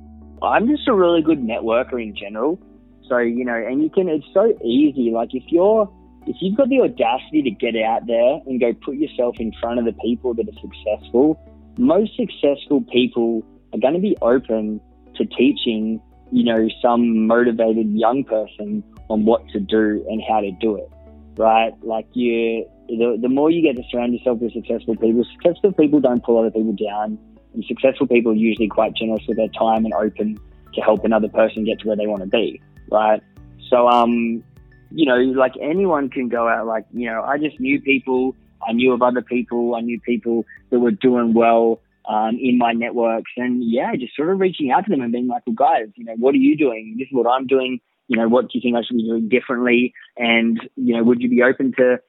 I'm 0.40 0.68
just 0.68 0.86
a 0.86 0.94
really 0.94 1.20
good 1.20 1.40
networker 1.40 2.00
in 2.00 2.14
general. 2.14 2.60
So, 3.08 3.18
you 3.18 3.44
know, 3.44 3.56
and 3.56 3.82
you 3.82 3.90
can, 3.90 4.08
it's 4.08 4.24
so 4.32 4.56
easy. 4.64 5.10
Like, 5.10 5.30
if 5.34 5.42
you're, 5.48 5.90
if 6.28 6.36
you've 6.40 6.56
got 6.56 6.68
the 6.68 6.80
audacity 6.80 7.42
to 7.42 7.50
get 7.50 7.74
out 7.76 8.06
there 8.06 8.40
and 8.46 8.60
go 8.60 8.74
put 8.74 8.96
yourself 8.96 9.36
in 9.38 9.50
front 9.60 9.78
of 9.78 9.86
the 9.86 9.94
people 9.94 10.34
that 10.34 10.46
are 10.46 10.60
successful, 10.60 11.40
most 11.78 12.14
successful 12.16 12.82
people 12.92 13.42
are 13.72 13.78
going 13.78 13.94
to 13.94 14.00
be 14.00 14.14
open 14.20 14.78
to 15.16 15.24
teaching, 15.24 16.00
you 16.30 16.44
know, 16.44 16.68
some 16.82 17.26
motivated 17.26 17.90
young 17.92 18.24
person 18.24 18.84
on 19.08 19.24
what 19.24 19.48
to 19.48 19.60
do 19.60 20.04
and 20.10 20.22
how 20.28 20.40
to 20.40 20.50
do 20.60 20.76
it, 20.76 20.90
right? 21.38 21.72
Like 21.82 22.06
you, 22.12 22.68
the, 22.88 23.18
the 23.20 23.28
more 23.28 23.50
you 23.50 23.62
get 23.62 23.82
to 23.82 23.88
surround 23.90 24.12
yourself 24.12 24.40
with 24.40 24.52
successful 24.52 24.96
people, 24.96 25.24
successful 25.32 25.72
people 25.72 26.00
don't 26.00 26.22
pull 26.22 26.38
other 26.38 26.50
people 26.50 26.74
down, 26.74 27.18
and 27.54 27.64
successful 27.64 28.06
people 28.06 28.32
are 28.32 28.36
usually 28.36 28.68
quite 28.68 28.94
generous 28.94 29.22
with 29.26 29.38
their 29.38 29.48
time 29.48 29.86
and 29.86 29.94
open 29.94 30.38
to 30.74 30.80
help 30.82 31.06
another 31.06 31.28
person 31.28 31.64
get 31.64 31.80
to 31.80 31.88
where 31.88 31.96
they 31.96 32.06
want 32.06 32.20
to 32.20 32.28
be, 32.28 32.60
right? 32.90 33.22
So, 33.70 33.88
um, 33.88 34.44
you 34.90 35.06
know, 35.06 35.16
like 35.16 35.54
anyone 35.60 36.10
can 36.10 36.28
go 36.28 36.48
out. 36.48 36.66
Like, 36.66 36.86
you 36.92 37.06
know, 37.10 37.22
I 37.22 37.38
just 37.38 37.60
knew 37.60 37.80
people. 37.80 38.34
I 38.66 38.72
knew 38.72 38.92
of 38.92 39.02
other 39.02 39.22
people. 39.22 39.74
I 39.74 39.80
knew 39.80 40.00
people 40.00 40.44
that 40.70 40.80
were 40.80 40.90
doing 40.90 41.32
well 41.32 41.80
um, 42.08 42.38
in 42.40 42.58
my 42.58 42.72
networks, 42.72 43.30
and 43.36 43.62
yeah, 43.62 43.94
just 43.96 44.16
sort 44.16 44.30
of 44.30 44.40
reaching 44.40 44.70
out 44.70 44.84
to 44.86 44.90
them 44.90 45.00
and 45.00 45.12
being 45.12 45.28
like, 45.28 45.42
"Well, 45.46 45.54
guys, 45.54 45.88
you 45.94 46.04
know, 46.04 46.14
what 46.16 46.34
are 46.34 46.38
you 46.38 46.56
doing? 46.56 46.96
This 46.98 47.06
is 47.06 47.12
what 47.12 47.26
I'm 47.26 47.46
doing. 47.46 47.80
You 48.08 48.16
know, 48.16 48.28
what 48.28 48.48
do 48.48 48.50
you 48.54 48.60
think 48.60 48.76
I 48.76 48.82
should 48.82 48.96
be 48.96 49.04
doing 49.04 49.28
differently? 49.28 49.92
And 50.16 50.58
you 50.76 50.96
know, 50.96 51.04
would 51.04 51.20
you 51.20 51.28
be 51.28 51.42
open 51.42 51.72
to 51.76 52.00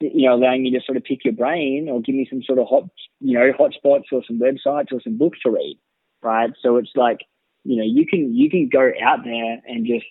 you 0.00 0.28
know, 0.28 0.34
allowing 0.34 0.62
me 0.62 0.70
to 0.70 0.80
sort 0.84 0.96
of 0.96 1.04
pick 1.04 1.24
your 1.24 1.34
brain 1.34 1.88
or 1.90 2.00
give 2.00 2.14
me 2.14 2.26
some 2.30 2.42
sort 2.42 2.58
of 2.58 2.66
hot, 2.68 2.84
you 3.20 3.38
know, 3.38 3.52
hot 3.56 3.72
spots 3.72 4.06
or 4.12 4.22
some 4.26 4.38
websites 4.38 4.92
or 4.92 5.00
some 5.02 5.18
books 5.18 5.38
to 5.42 5.50
read, 5.50 5.78
right? 6.22 6.50
So 6.62 6.76
it's 6.76 6.92
like, 6.94 7.18
you 7.64 7.76
know, 7.76 7.84
you 7.84 8.06
can 8.06 8.34
you 8.34 8.48
can 8.48 8.68
go 8.68 8.90
out 9.02 9.24
there 9.24 9.60
and 9.66 9.86
just, 9.86 10.06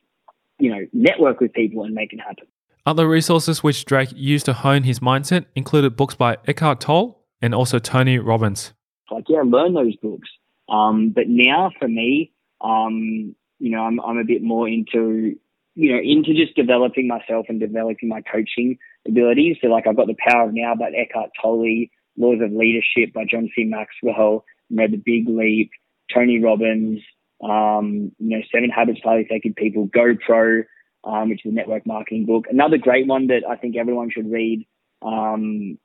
you 0.59 0.71
know, 0.71 0.85
network 0.93 1.39
with 1.39 1.53
people 1.53 1.83
and 1.83 1.93
make 1.93 2.13
it 2.13 2.19
happen. 2.19 2.47
Other 2.85 3.07
resources 3.07 3.63
which 3.63 3.83
Drake 3.85 4.09
used 4.15 4.45
to 4.45 4.53
hone 4.53 4.83
his 4.83 4.99
mindset 4.99 5.45
included 5.55 5.95
books 5.95 6.15
by 6.15 6.37
Eckhart 6.47 6.79
Tolle 6.79 7.19
and 7.41 7.53
also 7.53 7.79
Tony 7.79 8.17
Robbins. 8.17 8.73
Like, 9.11 9.25
yeah, 9.27 9.41
learn 9.45 9.73
those 9.73 9.95
books. 9.97 10.29
Um, 10.69 11.09
but 11.09 11.27
now 11.27 11.71
for 11.79 11.87
me, 11.87 12.31
um, 12.61 13.35
you 13.59 13.71
know, 13.71 13.81
I'm, 13.81 13.99
I'm 13.99 14.17
a 14.17 14.23
bit 14.23 14.41
more 14.41 14.67
into, 14.67 15.35
you 15.75 15.91
know, 15.91 15.99
into 15.99 16.33
just 16.33 16.55
developing 16.55 17.07
myself 17.07 17.47
and 17.49 17.59
developing 17.59 18.09
my 18.09 18.21
coaching 18.21 18.77
abilities. 19.07 19.57
So, 19.61 19.67
like, 19.67 19.85
I've 19.87 19.97
got 19.97 20.07
the 20.07 20.15
Power 20.27 20.47
of 20.47 20.53
Now 20.53 20.73
by 20.75 20.89
Eckhart 20.89 21.31
Tolle, 21.41 21.87
Laws 22.17 22.39
of 22.41 22.51
Leadership 22.51 23.13
by 23.13 23.25
John 23.29 23.49
C. 23.55 23.63
Maxwell, 23.63 24.45
you 24.69 24.77
know, 24.77 24.87
The 24.87 24.97
Big 24.97 25.27
Leap, 25.27 25.71
Tony 26.13 26.41
Robbins, 26.41 27.01
um, 27.41 28.12
you 28.20 28.38
know, 28.38 28.41
Seven 28.53 28.70
Habits 28.70 29.00
of 29.00 29.10
Highly 29.10 29.24
Effective 29.24 29.56
People, 29.56 29.88
GoPro, 29.88 30.63
um, 31.03 31.29
which 31.29 31.46
is 31.46 31.51
a 31.51 31.56
network 31.56 31.86
marketing 31.86 32.25
book. 32.25 32.46
Another 32.50 32.77
great 32.77 33.08
one 33.08 33.27
that 33.27 33.44
I 33.50 33.56
think 33.56 33.75
everyone 33.75 34.10
should 34.10 34.32
read, 34.32 34.65
um, 35.01 35.77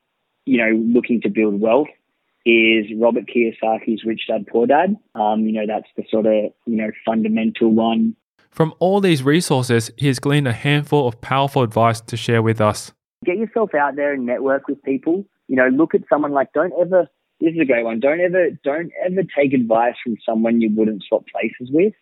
you 0.47 0.59
know, 0.59 0.71
looking 0.71 1.21
to 1.23 1.28
build 1.28 1.61
wealth 1.61 1.88
is 2.44 2.87
Robert 2.99 3.25
Kiyosaki's 3.26 4.04
Rich 4.04 4.23
Dad 4.28 4.47
Poor 4.47 4.66
Dad. 4.66 4.97
Um, 5.14 5.42
you 5.42 5.52
know, 5.52 5.66
that's 5.66 5.87
the 5.97 6.04
sort 6.11 6.26
of, 6.26 6.52
you 6.66 6.76
know, 6.76 6.90
fundamental 7.06 7.71
one. 7.71 8.16
From 8.50 8.75
all 8.80 9.00
these 9.00 9.23
resources, 9.23 9.90
he 9.97 10.09
has 10.09 10.18
gleaned 10.18 10.49
a 10.49 10.52
handful 10.52 11.06
of 11.06 11.21
powerful 11.21 11.62
advice 11.62 12.00
to 12.00 12.16
share 12.16 12.42
with 12.42 12.61
us. 12.61 12.92
Get 13.25 13.38
yourself 13.38 13.75
out 13.75 13.97
there 13.97 14.12
and 14.12 14.26
network 14.26 14.66
with 14.66 14.82
people. 14.82 15.25
You 15.49 15.56
know, 15.56 15.68
look 15.68 15.94
at 15.94 16.02
someone 16.09 16.32
like, 16.32 16.52
don't 16.52 16.73
ever, 16.80 17.09
this 17.42 17.54
is 17.54 17.61
a 17.61 17.66
great 17.66 17.84
one, 17.84 18.00
don't 18.00 18.20
ever, 18.20 18.50
don't 18.64 18.92
ever 19.04 19.22
take 19.37 19.52
advice 19.52 19.94
from 20.02 20.16
someone 20.25 20.61
you 20.61 20.70
wouldn't 20.75 21.04
swap 21.08 21.25
places 21.26 21.70
with. 21.72 21.92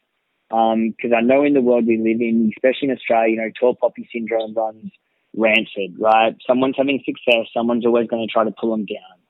Because 0.48 1.12
um, 1.12 1.14
I 1.16 1.20
know 1.20 1.44
in 1.44 1.54
the 1.54 1.60
world 1.60 1.86
we 1.86 1.96
live 1.96 2.20
in, 2.20 2.50
especially 2.56 2.88
in 2.88 2.96
Australia, 2.96 3.30
you 3.30 3.36
know, 3.36 3.50
tall 3.58 3.76
poppy 3.76 4.08
syndrome 4.12 4.54
runs 4.54 4.90
rancid, 5.36 5.94
right? 5.98 6.34
Someone's 6.44 6.74
having 6.76 7.02
success, 7.06 7.46
someone's 7.54 7.86
always 7.86 8.08
going 8.08 8.26
to 8.26 8.32
try 8.32 8.42
to 8.42 8.50
pull 8.50 8.72
them 8.72 8.84
down 8.84 9.20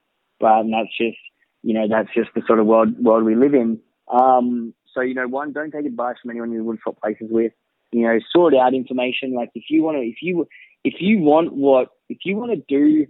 right? 0.40 0.60
And 0.60 0.72
that's 0.72 0.96
just, 0.96 1.18
you 1.62 1.74
know, 1.74 1.86
that's 1.88 2.08
just 2.14 2.30
the 2.34 2.42
sort 2.46 2.58
of 2.58 2.66
world 2.66 2.98
world 3.02 3.24
we 3.24 3.34
live 3.34 3.54
in. 3.54 3.80
Um, 4.12 4.74
so 4.94 5.00
you 5.02 5.14
know, 5.14 5.28
one, 5.28 5.52
don't 5.52 5.70
take 5.70 5.86
advice 5.86 6.16
from 6.20 6.30
anyone 6.30 6.52
you 6.52 6.64
wouldn't 6.64 6.82
swap 6.82 7.00
places 7.00 7.28
with. 7.30 7.52
You 7.92 8.02
know, 8.02 8.18
sort 8.34 8.54
out 8.54 8.74
information. 8.74 9.34
Like 9.34 9.50
if 9.54 9.64
you 9.68 9.82
want 9.82 9.98
to, 9.98 10.02
if 10.02 10.16
you 10.22 10.46
if 10.84 10.94
you 11.00 11.18
want 11.18 11.52
what, 11.52 11.88
if 12.08 12.18
you 12.24 12.36
want 12.36 12.52
to 12.52 12.64
do, 12.68 13.06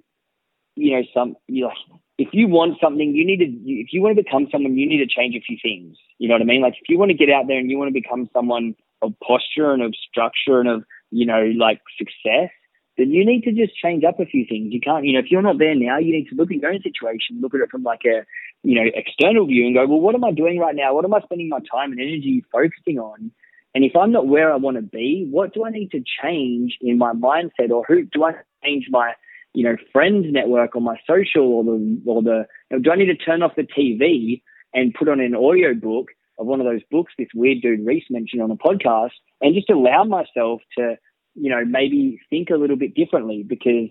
you 0.76 0.96
know, 0.96 1.02
some, 1.14 1.36
you 1.46 1.64
know, 1.64 1.72
if 2.20 2.28
you 2.32 2.48
want 2.48 2.76
something, 2.82 3.14
you 3.14 3.24
need 3.24 3.38
to. 3.38 3.48
If 3.64 3.92
you 3.92 4.02
want 4.02 4.14
to 4.16 4.22
become 4.22 4.46
someone, 4.52 4.76
you 4.76 4.86
need 4.86 4.98
to 4.98 5.06
change 5.06 5.34
a 5.34 5.40
few 5.40 5.56
things. 5.62 5.96
You 6.18 6.28
know 6.28 6.34
what 6.34 6.42
I 6.42 6.44
mean? 6.44 6.60
Like 6.60 6.74
if 6.74 6.88
you 6.88 6.98
want 6.98 7.10
to 7.10 7.16
get 7.16 7.30
out 7.30 7.46
there 7.48 7.58
and 7.58 7.70
you 7.70 7.78
want 7.78 7.88
to 7.88 7.98
become 7.98 8.28
someone 8.34 8.74
of 9.00 9.14
posture 9.26 9.72
and 9.72 9.82
of 9.82 9.94
structure 9.96 10.60
and 10.60 10.68
of 10.68 10.84
you 11.10 11.24
know 11.24 11.50
like 11.56 11.80
success, 11.96 12.50
then 12.98 13.10
you 13.10 13.24
need 13.24 13.42
to 13.44 13.52
just 13.52 13.74
change 13.74 14.04
up 14.04 14.20
a 14.20 14.26
few 14.26 14.44
things. 14.44 14.70
You 14.70 14.80
can't, 14.80 15.06
you 15.06 15.14
know, 15.14 15.20
if 15.20 15.30
you're 15.30 15.40
not 15.40 15.58
there 15.58 15.74
now, 15.74 15.96
you 15.96 16.12
need 16.12 16.28
to 16.28 16.34
look 16.34 16.50
at 16.50 16.58
your 16.58 16.70
own 16.70 16.82
situation, 16.82 17.40
look 17.40 17.54
at 17.54 17.62
it 17.62 17.70
from 17.70 17.84
like 17.84 18.02
a, 18.04 18.26
you 18.62 18.74
know, 18.74 18.90
external 18.94 19.46
view 19.46 19.64
and 19.64 19.74
go, 19.74 19.86
well, 19.86 20.00
what 20.00 20.14
am 20.14 20.22
I 20.22 20.32
doing 20.32 20.58
right 20.58 20.76
now? 20.76 20.94
What 20.94 21.06
am 21.06 21.14
I 21.14 21.20
spending 21.20 21.48
my 21.48 21.60
time 21.72 21.92
and 21.92 22.00
energy 22.00 22.44
focusing 22.52 22.98
on? 22.98 23.30
And 23.74 23.84
if 23.84 23.96
I'm 23.96 24.12
not 24.12 24.26
where 24.26 24.52
I 24.52 24.56
want 24.56 24.76
to 24.76 24.82
be, 24.82 25.26
what 25.30 25.54
do 25.54 25.64
I 25.64 25.70
need 25.70 25.92
to 25.92 26.04
change 26.22 26.76
in 26.82 26.98
my 26.98 27.14
mindset 27.14 27.70
or 27.70 27.84
who 27.88 28.04
do 28.04 28.24
I 28.24 28.32
change 28.62 28.88
my, 28.90 29.14
you 29.54 29.64
know, 29.64 29.76
friends 29.92 30.26
network 30.30 30.76
or 30.76 30.80
my 30.80 30.96
social 31.08 31.44
or 31.44 31.64
the, 31.64 32.02
or 32.06 32.22
the, 32.22 32.46
you 32.70 32.76
know, 32.76 32.78
do 32.78 32.90
I 32.90 32.96
need 32.96 33.06
to 33.06 33.16
turn 33.16 33.42
off 33.42 33.56
the 33.56 33.62
TV 33.62 34.42
and 34.72 34.94
put 34.94 35.08
on 35.08 35.20
an 35.20 35.34
audio 35.34 35.74
book 35.74 36.08
of 36.38 36.46
one 36.46 36.60
of 36.60 36.66
those 36.66 36.82
books 36.90 37.12
this 37.18 37.28
weird 37.34 37.60
dude 37.60 37.84
Rhys 37.84 38.04
mentioned 38.10 38.42
on 38.42 38.50
a 38.50 38.56
podcast 38.56 39.10
and 39.40 39.54
just 39.54 39.70
allow 39.70 40.04
myself 40.04 40.62
to, 40.78 40.96
you 41.34 41.50
know, 41.50 41.64
maybe 41.64 42.20
think 42.30 42.50
a 42.50 42.56
little 42.56 42.76
bit 42.76 42.94
differently 42.94 43.44
because, 43.46 43.88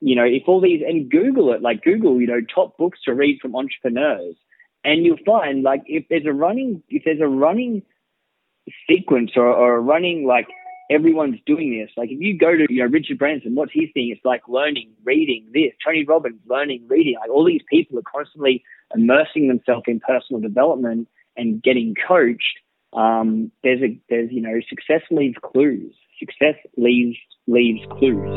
you 0.00 0.14
know, 0.14 0.24
if 0.24 0.42
all 0.46 0.60
these, 0.60 0.82
and 0.86 1.10
Google 1.10 1.52
it, 1.52 1.62
like 1.62 1.82
Google, 1.82 2.20
you 2.20 2.26
know, 2.26 2.40
top 2.54 2.76
books 2.76 3.00
to 3.04 3.14
read 3.14 3.38
from 3.40 3.56
entrepreneurs, 3.56 4.36
and 4.84 5.04
you'll 5.04 5.16
find 5.24 5.62
like 5.62 5.82
if 5.86 6.04
there's 6.10 6.26
a 6.26 6.32
running, 6.32 6.82
if 6.88 7.02
there's 7.04 7.20
a 7.20 7.26
running 7.26 7.82
sequence 8.88 9.32
or, 9.36 9.46
or 9.46 9.76
a 9.76 9.80
running 9.80 10.26
like 10.26 10.48
everyone's 10.90 11.38
doing 11.46 11.78
this. 11.78 11.90
Like 11.96 12.10
if 12.10 12.20
you 12.20 12.36
go 12.36 12.56
to 12.56 12.66
you 12.68 12.82
know 12.82 12.88
Richard 12.90 13.18
Branson, 13.18 13.54
what's 13.54 13.72
his 13.72 13.88
thing? 13.94 14.10
It's 14.14 14.24
like 14.24 14.42
learning, 14.48 14.92
reading 15.04 15.46
this. 15.52 15.72
Tony 15.84 16.04
Robbins, 16.04 16.40
learning, 16.46 16.86
reading. 16.88 17.16
Like 17.20 17.30
all 17.30 17.44
these 17.44 17.62
people 17.68 17.98
are 17.98 18.02
constantly 18.02 18.62
immersing 18.94 19.48
themselves 19.48 19.84
in 19.86 20.00
personal 20.00 20.40
development 20.40 21.08
and 21.36 21.62
getting 21.62 21.94
coached. 22.06 22.58
Um, 22.92 23.50
there's 23.62 23.82
a 23.82 23.98
there's 24.10 24.30
you 24.30 24.42
know 24.42 24.60
success 24.68 25.02
leaves 25.10 25.36
clues 25.42 25.94
success 26.22 26.54
leaves 26.76 27.16
leaves 27.46 27.84
clues. 27.90 28.28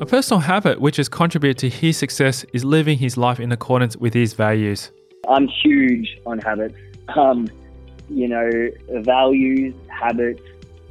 A 0.00 0.06
personal 0.06 0.40
habit 0.40 0.80
which 0.80 0.96
has 0.96 1.08
contributed 1.08 1.58
to 1.58 1.68
his 1.70 1.96
success 1.96 2.44
is 2.52 2.64
living 2.64 2.98
his 2.98 3.16
life 3.16 3.40
in 3.40 3.52
accordance 3.52 3.96
with 3.96 4.12
his 4.12 4.34
values. 4.34 4.90
I'm 5.28 5.48
huge 5.48 6.18
on 6.26 6.38
habits. 6.40 6.74
Um, 7.16 7.48
you 8.14 8.28
know, 8.28 8.70
values, 8.88 9.74
habits. 9.88 10.42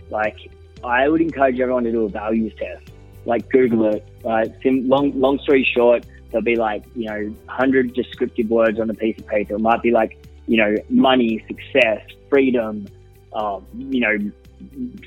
Like, 0.09 0.37
I 0.83 1.07
would 1.07 1.21
encourage 1.21 1.59
everyone 1.59 1.83
to 1.83 1.91
do 1.91 2.05
a 2.05 2.09
values 2.09 2.53
test. 2.57 2.89
Like, 3.25 3.49
Google 3.49 3.93
it. 3.93 4.07
Right? 4.23 4.51
long, 4.65 5.19
long 5.19 5.39
story 5.39 5.67
short, 5.75 6.05
there'll 6.31 6.43
be 6.43 6.55
like, 6.55 6.83
you 6.95 7.05
know, 7.05 7.35
100 7.45 7.93
descriptive 7.93 8.49
words 8.49 8.79
on 8.79 8.89
a 8.89 8.93
piece 8.93 9.17
of 9.19 9.27
paper. 9.27 9.55
It 9.55 9.61
might 9.61 9.81
be 9.81 9.91
like, 9.91 10.17
you 10.47 10.57
know, 10.57 10.75
money, 10.89 11.43
success, 11.47 12.01
freedom, 12.29 12.87
um, 13.33 13.65
you 13.73 13.99
know, 14.01 14.31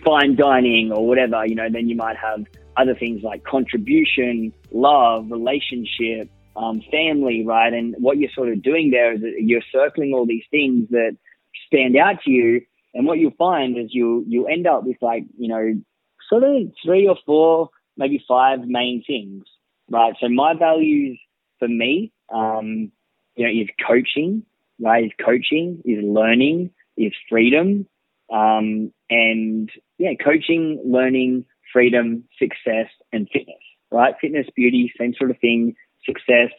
fine 0.04 0.36
dining 0.36 0.92
or 0.92 1.06
whatever, 1.06 1.46
you 1.46 1.54
know, 1.54 1.68
then 1.70 1.88
you 1.88 1.96
might 1.96 2.16
have 2.16 2.44
other 2.76 2.94
things 2.94 3.22
like 3.22 3.44
contribution, 3.44 4.52
love, 4.72 5.30
relationship, 5.30 6.28
um, 6.56 6.82
family, 6.90 7.44
right? 7.44 7.72
And 7.72 7.94
what 7.98 8.18
you're 8.18 8.30
sort 8.30 8.48
of 8.48 8.62
doing 8.62 8.90
there 8.90 9.12
is 9.12 9.20
you're 9.38 9.62
circling 9.72 10.12
all 10.12 10.26
these 10.26 10.44
things 10.50 10.88
that 10.90 11.16
stand 11.66 11.96
out 11.96 12.22
to 12.24 12.30
you. 12.30 12.62
And 12.94 13.06
what 13.06 13.18
you'll 13.18 13.32
find 13.38 13.76
is 13.76 13.88
you 13.90 14.24
you 14.28 14.46
end 14.46 14.66
up 14.66 14.84
with 14.84 14.96
like 15.00 15.24
you 15.36 15.48
know 15.48 15.74
sort 16.28 16.44
of 16.44 16.72
three 16.84 17.08
or 17.08 17.16
four, 17.26 17.70
maybe 17.96 18.24
five 18.26 18.60
main 18.66 19.02
things, 19.06 19.44
right? 19.90 20.14
So 20.20 20.28
my 20.28 20.54
values 20.54 21.18
for 21.58 21.68
me, 21.68 22.12
um, 22.32 22.92
you 23.36 23.46
know, 23.46 23.50
is 23.50 23.68
coaching, 23.86 24.44
right? 24.80 25.04
Is 25.04 25.10
coaching, 25.24 25.82
is 25.84 26.02
learning, 26.04 26.70
is 26.96 27.12
freedom, 27.28 27.86
um, 28.32 28.92
and 29.10 29.70
yeah, 29.98 30.12
coaching, 30.22 30.80
learning, 30.84 31.44
freedom, 31.72 32.24
success, 32.38 32.88
and 33.12 33.28
fitness, 33.32 33.56
right? 33.90 34.14
Fitness, 34.20 34.46
beauty, 34.54 34.92
same 34.98 35.14
sort 35.18 35.30
of 35.30 35.38
thing, 35.38 35.74
success, 36.04 36.50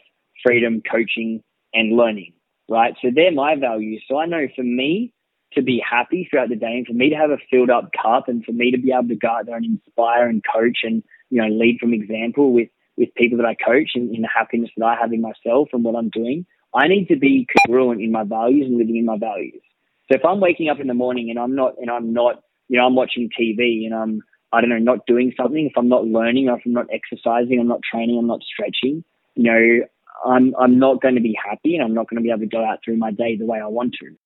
freedom, 0.44 0.82
coaching, 0.90 1.42
and 1.74 1.96
learning, 1.96 2.32
right? 2.68 2.94
So 3.02 3.08
they're 3.14 3.32
my 3.32 3.56
values. 3.56 4.04
So 4.08 4.18
I 4.18 4.26
know 4.26 4.46
for 4.54 4.62
me 4.62 5.12
to 5.52 5.62
be 5.62 5.82
happy 5.88 6.28
throughout 6.28 6.48
the 6.48 6.56
day 6.56 6.74
and 6.76 6.86
for 6.86 6.92
me 6.92 7.10
to 7.10 7.16
have 7.16 7.30
a 7.30 7.38
filled 7.50 7.70
up 7.70 7.90
cup 8.00 8.28
and 8.28 8.44
for 8.44 8.52
me 8.52 8.70
to 8.70 8.78
be 8.78 8.92
able 8.92 9.08
to 9.08 9.16
go 9.16 9.28
out 9.28 9.46
there 9.46 9.56
and 9.56 9.64
inspire 9.64 10.28
and 10.28 10.42
coach 10.52 10.78
and, 10.82 11.02
you 11.30 11.40
know, 11.40 11.48
lead 11.48 11.78
from 11.80 11.94
example 11.94 12.52
with, 12.52 12.68
with 12.96 13.14
people 13.14 13.38
that 13.38 13.46
I 13.46 13.54
coach 13.54 13.90
and 13.94 14.14
in 14.14 14.22
the 14.22 14.28
happiness 14.34 14.70
that 14.76 14.84
I 14.84 14.96
have 15.00 15.12
in 15.12 15.20
myself 15.20 15.68
and 15.72 15.84
what 15.84 15.96
I'm 15.96 16.10
doing, 16.10 16.46
I 16.74 16.88
need 16.88 17.06
to 17.08 17.16
be 17.16 17.46
congruent 17.58 18.02
in 18.02 18.12
my 18.12 18.24
values 18.24 18.66
and 18.66 18.76
living 18.76 18.96
in 18.96 19.06
my 19.06 19.18
values. 19.18 19.62
So 20.10 20.16
if 20.16 20.24
I'm 20.24 20.40
waking 20.40 20.68
up 20.68 20.80
in 20.80 20.86
the 20.88 20.94
morning 20.94 21.30
and 21.30 21.38
I'm 21.38 21.54
not, 21.54 21.74
and 21.80 21.90
I'm 21.90 22.12
not, 22.12 22.42
you 22.68 22.78
know, 22.78 22.86
I'm 22.86 22.94
watching 22.94 23.30
TV 23.38 23.86
and 23.86 23.94
I'm, 23.94 24.22
I 24.52 24.60
don't 24.60 24.70
know, 24.70 24.78
not 24.78 25.06
doing 25.06 25.32
something, 25.36 25.66
if 25.66 25.72
I'm 25.76 25.88
not 25.88 26.06
learning, 26.06 26.48
or 26.48 26.58
if 26.58 26.62
I'm 26.66 26.72
not 26.72 26.86
exercising, 26.92 27.58
I'm 27.60 27.68
not 27.68 27.80
training, 27.88 28.18
I'm 28.18 28.26
not 28.26 28.42
stretching, 28.42 29.04
you 29.34 29.42
know, 29.42 29.86
I'm 30.24 30.54
I'm 30.58 30.78
not 30.78 31.02
going 31.02 31.14
to 31.14 31.20
be 31.20 31.36
happy, 31.44 31.74
and 31.74 31.84
I'm 31.84 31.94
not 31.94 32.08
going 32.08 32.16
to 32.16 32.22
be 32.22 32.30
able 32.30 32.40
to 32.40 32.46
go 32.46 32.64
out 32.64 32.78
through 32.84 32.96
my 32.96 33.10
day 33.10 33.36
the 33.36 33.46
way 33.46 33.60
I 33.60 33.66
want 33.66 33.96
to. 34.00 34.16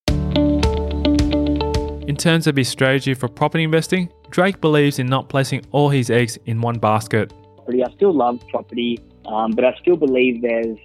In 2.06 2.16
terms 2.16 2.46
of 2.46 2.56
his 2.56 2.68
strategy 2.68 3.14
for 3.14 3.28
property 3.28 3.64
investing, 3.64 4.12
Drake 4.30 4.60
believes 4.60 4.98
in 4.98 5.06
not 5.06 5.28
placing 5.28 5.64
all 5.70 5.88
his 5.88 6.10
eggs 6.10 6.38
in 6.46 6.60
one 6.60 6.78
basket. 6.78 7.32
I 7.68 7.92
still 7.94 8.12
love 8.12 8.40
property, 8.48 8.98
um, 9.26 9.52
but 9.52 9.64
I 9.64 9.74
still 9.80 9.96
believe 9.96 10.42
there's, 10.42 10.76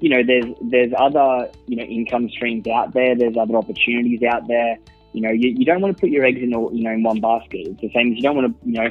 you 0.00 0.08
know, 0.08 0.22
there's 0.24 0.44
there's 0.70 0.92
other 0.96 1.50
you 1.66 1.76
know 1.76 1.82
income 1.82 2.28
streams 2.30 2.66
out 2.68 2.94
there. 2.94 3.16
There's 3.16 3.36
other 3.36 3.56
opportunities 3.56 4.22
out 4.22 4.46
there. 4.46 4.76
You 5.12 5.22
know, 5.22 5.30
you, 5.30 5.54
you 5.56 5.64
don't 5.64 5.80
want 5.80 5.96
to 5.96 6.00
put 6.00 6.10
your 6.10 6.24
eggs 6.24 6.40
in 6.40 6.54
all, 6.54 6.72
you 6.72 6.84
know 6.84 6.92
in 6.92 7.02
one 7.02 7.20
basket. 7.20 7.66
It's 7.66 7.80
the 7.80 7.90
same 7.92 8.12
as 8.12 8.16
you 8.16 8.22
don't 8.22 8.36
want 8.36 8.60
to 8.60 8.68
you 8.68 8.74
know 8.74 8.90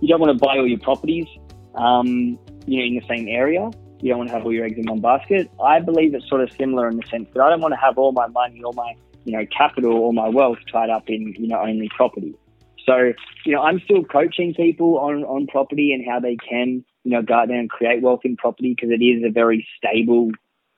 you 0.00 0.08
don't 0.08 0.20
want 0.20 0.36
to 0.36 0.44
buy 0.44 0.58
all 0.58 0.66
your 0.66 0.80
properties 0.80 1.26
um, 1.76 2.38
you 2.66 2.78
know 2.78 2.84
in 2.84 2.94
the 2.96 3.04
same 3.08 3.28
area. 3.28 3.70
You 4.00 4.10
don't 4.10 4.18
want 4.18 4.30
to 4.30 4.36
have 4.36 4.44
all 4.44 4.52
your 4.52 4.64
eggs 4.64 4.78
in 4.78 4.86
one 4.86 5.00
basket. 5.00 5.50
I 5.62 5.80
believe 5.80 6.14
it's 6.14 6.28
sort 6.28 6.42
of 6.42 6.50
similar 6.58 6.88
in 6.88 6.96
the 6.96 7.06
sense 7.10 7.28
that 7.34 7.42
I 7.42 7.50
don't 7.50 7.60
want 7.60 7.72
to 7.72 7.80
have 7.80 7.98
all 7.98 8.12
my 8.12 8.26
money, 8.28 8.62
all 8.64 8.72
my 8.72 8.94
you 9.24 9.32
know 9.32 9.44
capital, 9.56 9.92
all 9.92 10.12
my 10.12 10.28
wealth 10.28 10.58
tied 10.72 10.90
up 10.90 11.08
in 11.08 11.34
you 11.38 11.48
know 11.48 11.60
only 11.60 11.88
property. 11.96 12.34
So, 12.86 13.12
you 13.44 13.52
know, 13.52 13.62
I'm 13.62 13.80
still 13.80 14.04
coaching 14.04 14.54
people 14.54 14.98
on, 14.98 15.22
on 15.24 15.46
property 15.46 15.92
and 15.92 16.04
how 16.06 16.20
they 16.20 16.36
can, 16.36 16.84
you 17.04 17.12
know, 17.12 17.22
go 17.22 17.34
out 17.34 17.48
there 17.48 17.58
and 17.58 17.68
create 17.68 18.02
wealth 18.02 18.20
in 18.24 18.36
property 18.36 18.74
because 18.74 18.90
it 18.90 19.02
is 19.02 19.22
a 19.24 19.30
very 19.30 19.66
stable 19.76 20.30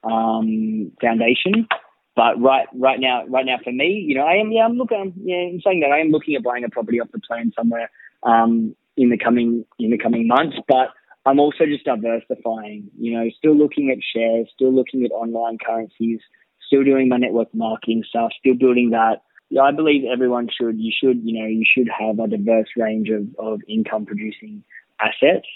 um, 0.04 0.92
foundation. 1.00 1.68
But 2.14 2.40
right, 2.40 2.66
right 2.74 3.00
now, 3.00 3.24
right 3.26 3.46
now 3.46 3.58
for 3.62 3.72
me, 3.72 4.04
you 4.06 4.14
know, 4.14 4.24
I 4.24 4.34
am, 4.34 4.52
yeah, 4.52 4.64
I'm 4.64 4.76
looking, 4.76 4.98
I'm, 5.00 5.14
yeah, 5.24 5.36
I'm 5.36 5.60
saying 5.64 5.80
that 5.80 5.90
I 5.90 6.00
am 6.00 6.08
looking 6.08 6.34
at 6.34 6.42
buying 6.42 6.64
a 6.64 6.68
property 6.68 7.00
off 7.00 7.08
the 7.12 7.20
plan 7.20 7.52
somewhere 7.56 7.90
um, 8.22 8.76
in 8.96 9.08
the 9.08 9.16
coming 9.16 9.64
in 9.78 9.90
the 9.90 9.98
coming 9.98 10.28
months. 10.28 10.56
But 10.68 10.88
I'm 11.24 11.38
also 11.38 11.66
just 11.66 11.84
diversifying, 11.84 12.90
you 12.98 13.16
know, 13.16 13.30
still 13.38 13.56
looking 13.56 13.90
at 13.90 13.98
shares, 14.14 14.48
still 14.54 14.74
looking 14.74 15.04
at 15.04 15.12
online 15.12 15.58
currencies, 15.64 16.20
still 16.66 16.82
doing 16.82 17.08
my 17.08 17.16
network 17.16 17.54
marketing 17.54 18.02
stuff, 18.08 18.32
still 18.40 18.54
building 18.54 18.90
that 18.90 19.22
yeah, 19.52 19.60
I 19.60 19.70
believe 19.70 20.04
everyone 20.10 20.48
should. 20.48 20.80
You 20.80 20.90
should, 20.98 21.20
you 21.22 21.38
know, 21.38 21.46
you 21.46 21.62
should 21.70 21.86
have 21.86 22.18
a 22.18 22.26
diverse 22.26 22.68
range 22.74 23.10
of, 23.10 23.26
of 23.38 23.60
income 23.68 24.06
producing 24.06 24.64
assets 24.98 25.46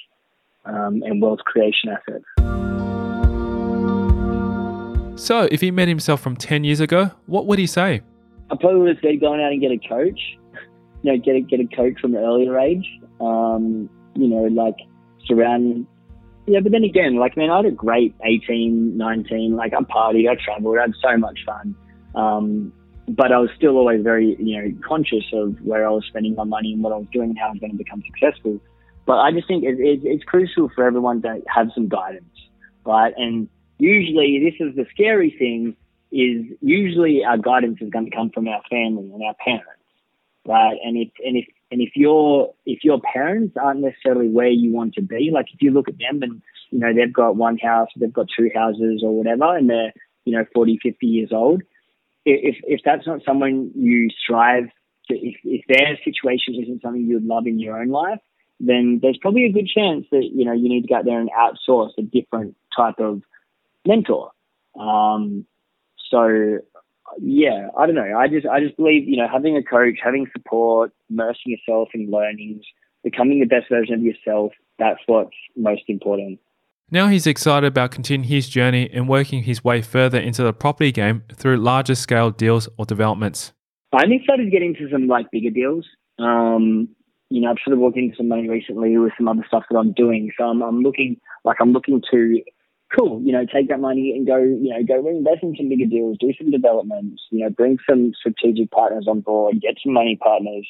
um, 0.66 1.02
and 1.02 1.22
wealth 1.22 1.38
creation 1.46 1.88
assets. 1.88 2.26
So, 5.18 5.48
if 5.50 5.62
he 5.62 5.70
met 5.70 5.88
himself 5.88 6.20
from 6.20 6.36
10 6.36 6.62
years 6.62 6.80
ago, 6.80 7.12
what 7.24 7.46
would 7.46 7.58
he 7.58 7.66
say? 7.66 8.02
I 8.50 8.56
probably 8.60 8.80
would 8.80 8.88
have 8.90 8.98
said 9.00 9.18
going 9.18 9.40
out 9.40 9.52
and 9.52 9.62
get 9.62 9.72
a 9.72 9.78
coach. 9.88 10.20
You 11.02 11.12
know, 11.12 11.18
get 11.18 11.36
a, 11.36 11.40
get 11.40 11.60
a 11.60 11.66
coach 11.76 12.00
from 12.00 12.16
an 12.16 12.24
earlier 12.24 12.58
age. 12.58 12.84
Um, 13.20 13.88
you 14.14 14.26
know, 14.26 14.44
like 14.44 14.74
surround. 15.26 15.86
Yeah, 16.46 16.60
but 16.60 16.72
then 16.72 16.84
again, 16.84 17.16
like, 17.16 17.36
man, 17.36 17.50
I 17.50 17.56
had 17.56 17.66
a 17.66 17.70
great 17.70 18.14
18, 18.24 18.96
19. 18.96 19.56
Like, 19.56 19.72
I 19.74 19.80
partied, 19.82 20.28
I 20.30 20.36
traveled, 20.36 20.78
I 20.78 20.82
had 20.82 20.94
so 21.02 21.16
much 21.16 21.40
fun. 21.44 21.74
Um, 22.14 22.72
but 23.08 23.32
I 23.32 23.38
was 23.38 23.50
still 23.56 23.76
always 23.76 24.02
very, 24.02 24.36
you 24.38 24.60
know, 24.60 24.78
conscious 24.86 25.24
of 25.32 25.60
where 25.62 25.86
I 25.86 25.90
was 25.90 26.04
spending 26.08 26.34
my 26.34 26.44
money 26.44 26.72
and 26.72 26.82
what 26.82 26.92
I 26.92 26.96
was 26.96 27.06
doing 27.12 27.30
and 27.30 27.38
how 27.38 27.48
I 27.48 27.50
was 27.50 27.60
going 27.60 27.72
to 27.72 27.78
become 27.78 28.02
successful. 28.06 28.60
But 29.06 29.18
I 29.18 29.30
just 29.32 29.46
think 29.46 29.64
it, 29.64 29.78
it, 29.78 30.00
it's 30.02 30.24
crucial 30.24 30.68
for 30.74 30.84
everyone 30.84 31.22
to 31.22 31.40
have 31.46 31.68
some 31.74 31.88
guidance, 31.88 32.34
right? 32.84 33.14
And 33.16 33.48
usually, 33.78 34.40
this 34.44 34.66
is 34.66 34.74
the 34.74 34.86
scary 34.92 35.34
thing: 35.38 35.76
is 36.10 36.44
usually 36.60 37.24
our 37.24 37.38
guidance 37.38 37.78
is 37.80 37.90
going 37.90 38.06
to 38.06 38.16
come 38.16 38.30
from 38.30 38.48
our 38.48 38.62
family 38.68 39.10
and 39.12 39.22
our 39.22 39.34
parents, 39.34 39.82
right? 40.44 40.76
And 40.82 40.96
if 40.96 41.10
and 41.24 41.36
if 41.36 41.46
and 41.70 41.80
if 41.80 41.90
your 41.96 42.54
if 42.64 42.84
your 42.84 43.00
parents 43.00 43.56
aren't 43.60 43.80
necessarily 43.80 44.28
where 44.28 44.48
you 44.48 44.72
want 44.72 44.94
to 44.94 45.02
be, 45.02 45.30
like 45.32 45.46
if 45.52 45.60
you 45.62 45.70
look 45.70 45.88
at 45.88 45.98
them 45.98 46.22
and 46.22 46.42
you 46.70 46.78
know 46.78 46.92
they've 46.94 47.12
got 47.12 47.36
one 47.36 47.58
house, 47.58 47.88
they've 47.96 48.12
got 48.12 48.26
two 48.36 48.50
houses 48.54 49.02
or 49.04 49.16
whatever, 49.16 49.56
and 49.56 49.68
they're 49.70 49.92
you 50.24 50.36
know 50.36 50.44
40, 50.54 50.78
50 50.82 51.06
years 51.06 51.30
old 51.32 51.62
if 52.26 52.56
if 52.64 52.80
that's 52.84 53.06
not 53.06 53.20
someone 53.24 53.70
you 53.74 54.10
strive 54.10 54.64
to, 55.08 55.14
if, 55.14 55.36
if 55.44 55.64
their 55.68 55.96
situation 56.04 56.54
isn't 56.60 56.82
something 56.82 57.06
you'd 57.06 57.24
love 57.24 57.46
in 57.46 57.58
your 57.58 57.80
own 57.80 57.88
life, 57.88 58.18
then 58.58 58.98
there's 59.00 59.18
probably 59.20 59.44
a 59.44 59.52
good 59.52 59.68
chance 59.68 60.04
that 60.10 60.28
you 60.32 60.44
know 60.44 60.52
you 60.52 60.68
need 60.68 60.82
to 60.82 60.88
go 60.88 60.96
out 60.96 61.04
there 61.04 61.20
and 61.20 61.30
outsource 61.30 61.90
a 61.98 62.02
different 62.02 62.56
type 62.76 62.98
of 62.98 63.22
mentor. 63.86 64.32
Um, 64.78 65.46
so 66.10 66.58
yeah, 67.18 67.68
I 67.76 67.86
don't 67.86 67.94
know. 67.94 68.16
I 68.18 68.28
just 68.28 68.46
I 68.46 68.60
just 68.60 68.76
believe 68.76 69.08
you 69.08 69.16
know 69.16 69.28
having 69.32 69.56
a 69.56 69.62
coach, 69.62 69.98
having 70.02 70.26
support, 70.32 70.92
immersing 71.10 71.56
yourself 71.58 71.88
in 71.94 72.10
learnings, 72.10 72.64
becoming 73.02 73.40
the 73.40 73.46
best 73.46 73.68
version 73.70 73.94
of 73.94 74.02
yourself. 74.02 74.52
That's 74.78 75.00
what's 75.06 75.36
most 75.56 75.82
important. 75.88 76.38
Now 76.90 77.08
he's 77.08 77.26
excited 77.26 77.66
about 77.66 77.90
continuing 77.90 78.28
his 78.28 78.48
journey 78.48 78.88
and 78.92 79.08
working 79.08 79.42
his 79.42 79.64
way 79.64 79.82
further 79.82 80.18
into 80.18 80.44
the 80.44 80.52
property 80.52 80.92
game 80.92 81.24
through 81.34 81.56
larger 81.56 81.96
scale 81.96 82.30
deals 82.30 82.68
or 82.78 82.84
developments. 82.84 83.52
I'm 83.92 84.12
excited 84.12 84.44
to 84.44 84.50
get 84.50 84.62
into 84.62 84.88
some 84.90 85.08
like 85.08 85.30
bigger 85.32 85.50
deals. 85.50 85.86
Um, 86.18 86.88
you 87.28 87.40
know, 87.40 87.50
I've 87.50 87.56
sort 87.64 87.74
of 87.74 87.80
walked 87.80 87.96
into 87.96 88.16
some 88.16 88.28
money 88.28 88.48
recently 88.48 88.96
with 88.98 89.12
some 89.16 89.26
other 89.26 89.44
stuff 89.48 89.64
that 89.70 89.76
I'm 89.76 89.92
doing. 89.92 90.30
So 90.38 90.44
I'm, 90.44 90.62
I'm 90.62 90.82
looking 90.82 91.20
like 91.44 91.56
I'm 91.60 91.72
looking 91.72 92.02
to 92.12 92.42
cool, 92.94 93.20
you 93.22 93.32
know, 93.32 93.44
take 93.46 93.68
that 93.68 93.80
money 93.80 94.12
and 94.16 94.26
go, 94.26 94.36
you 94.36 94.70
know, 94.70 94.82
go 94.86 94.96
reinvest 94.96 95.42
in 95.42 95.56
some 95.56 95.68
bigger 95.68 95.86
deals, 95.86 96.18
do 96.18 96.32
some 96.38 96.50
developments, 96.50 97.22
you 97.30 97.40
know, 97.40 97.50
bring 97.50 97.78
some 97.88 98.12
strategic 98.18 98.70
partners 98.70 99.06
on 99.08 99.20
board, 99.20 99.60
get 99.60 99.76
some 99.82 99.92
money 99.92 100.16
partners. 100.20 100.66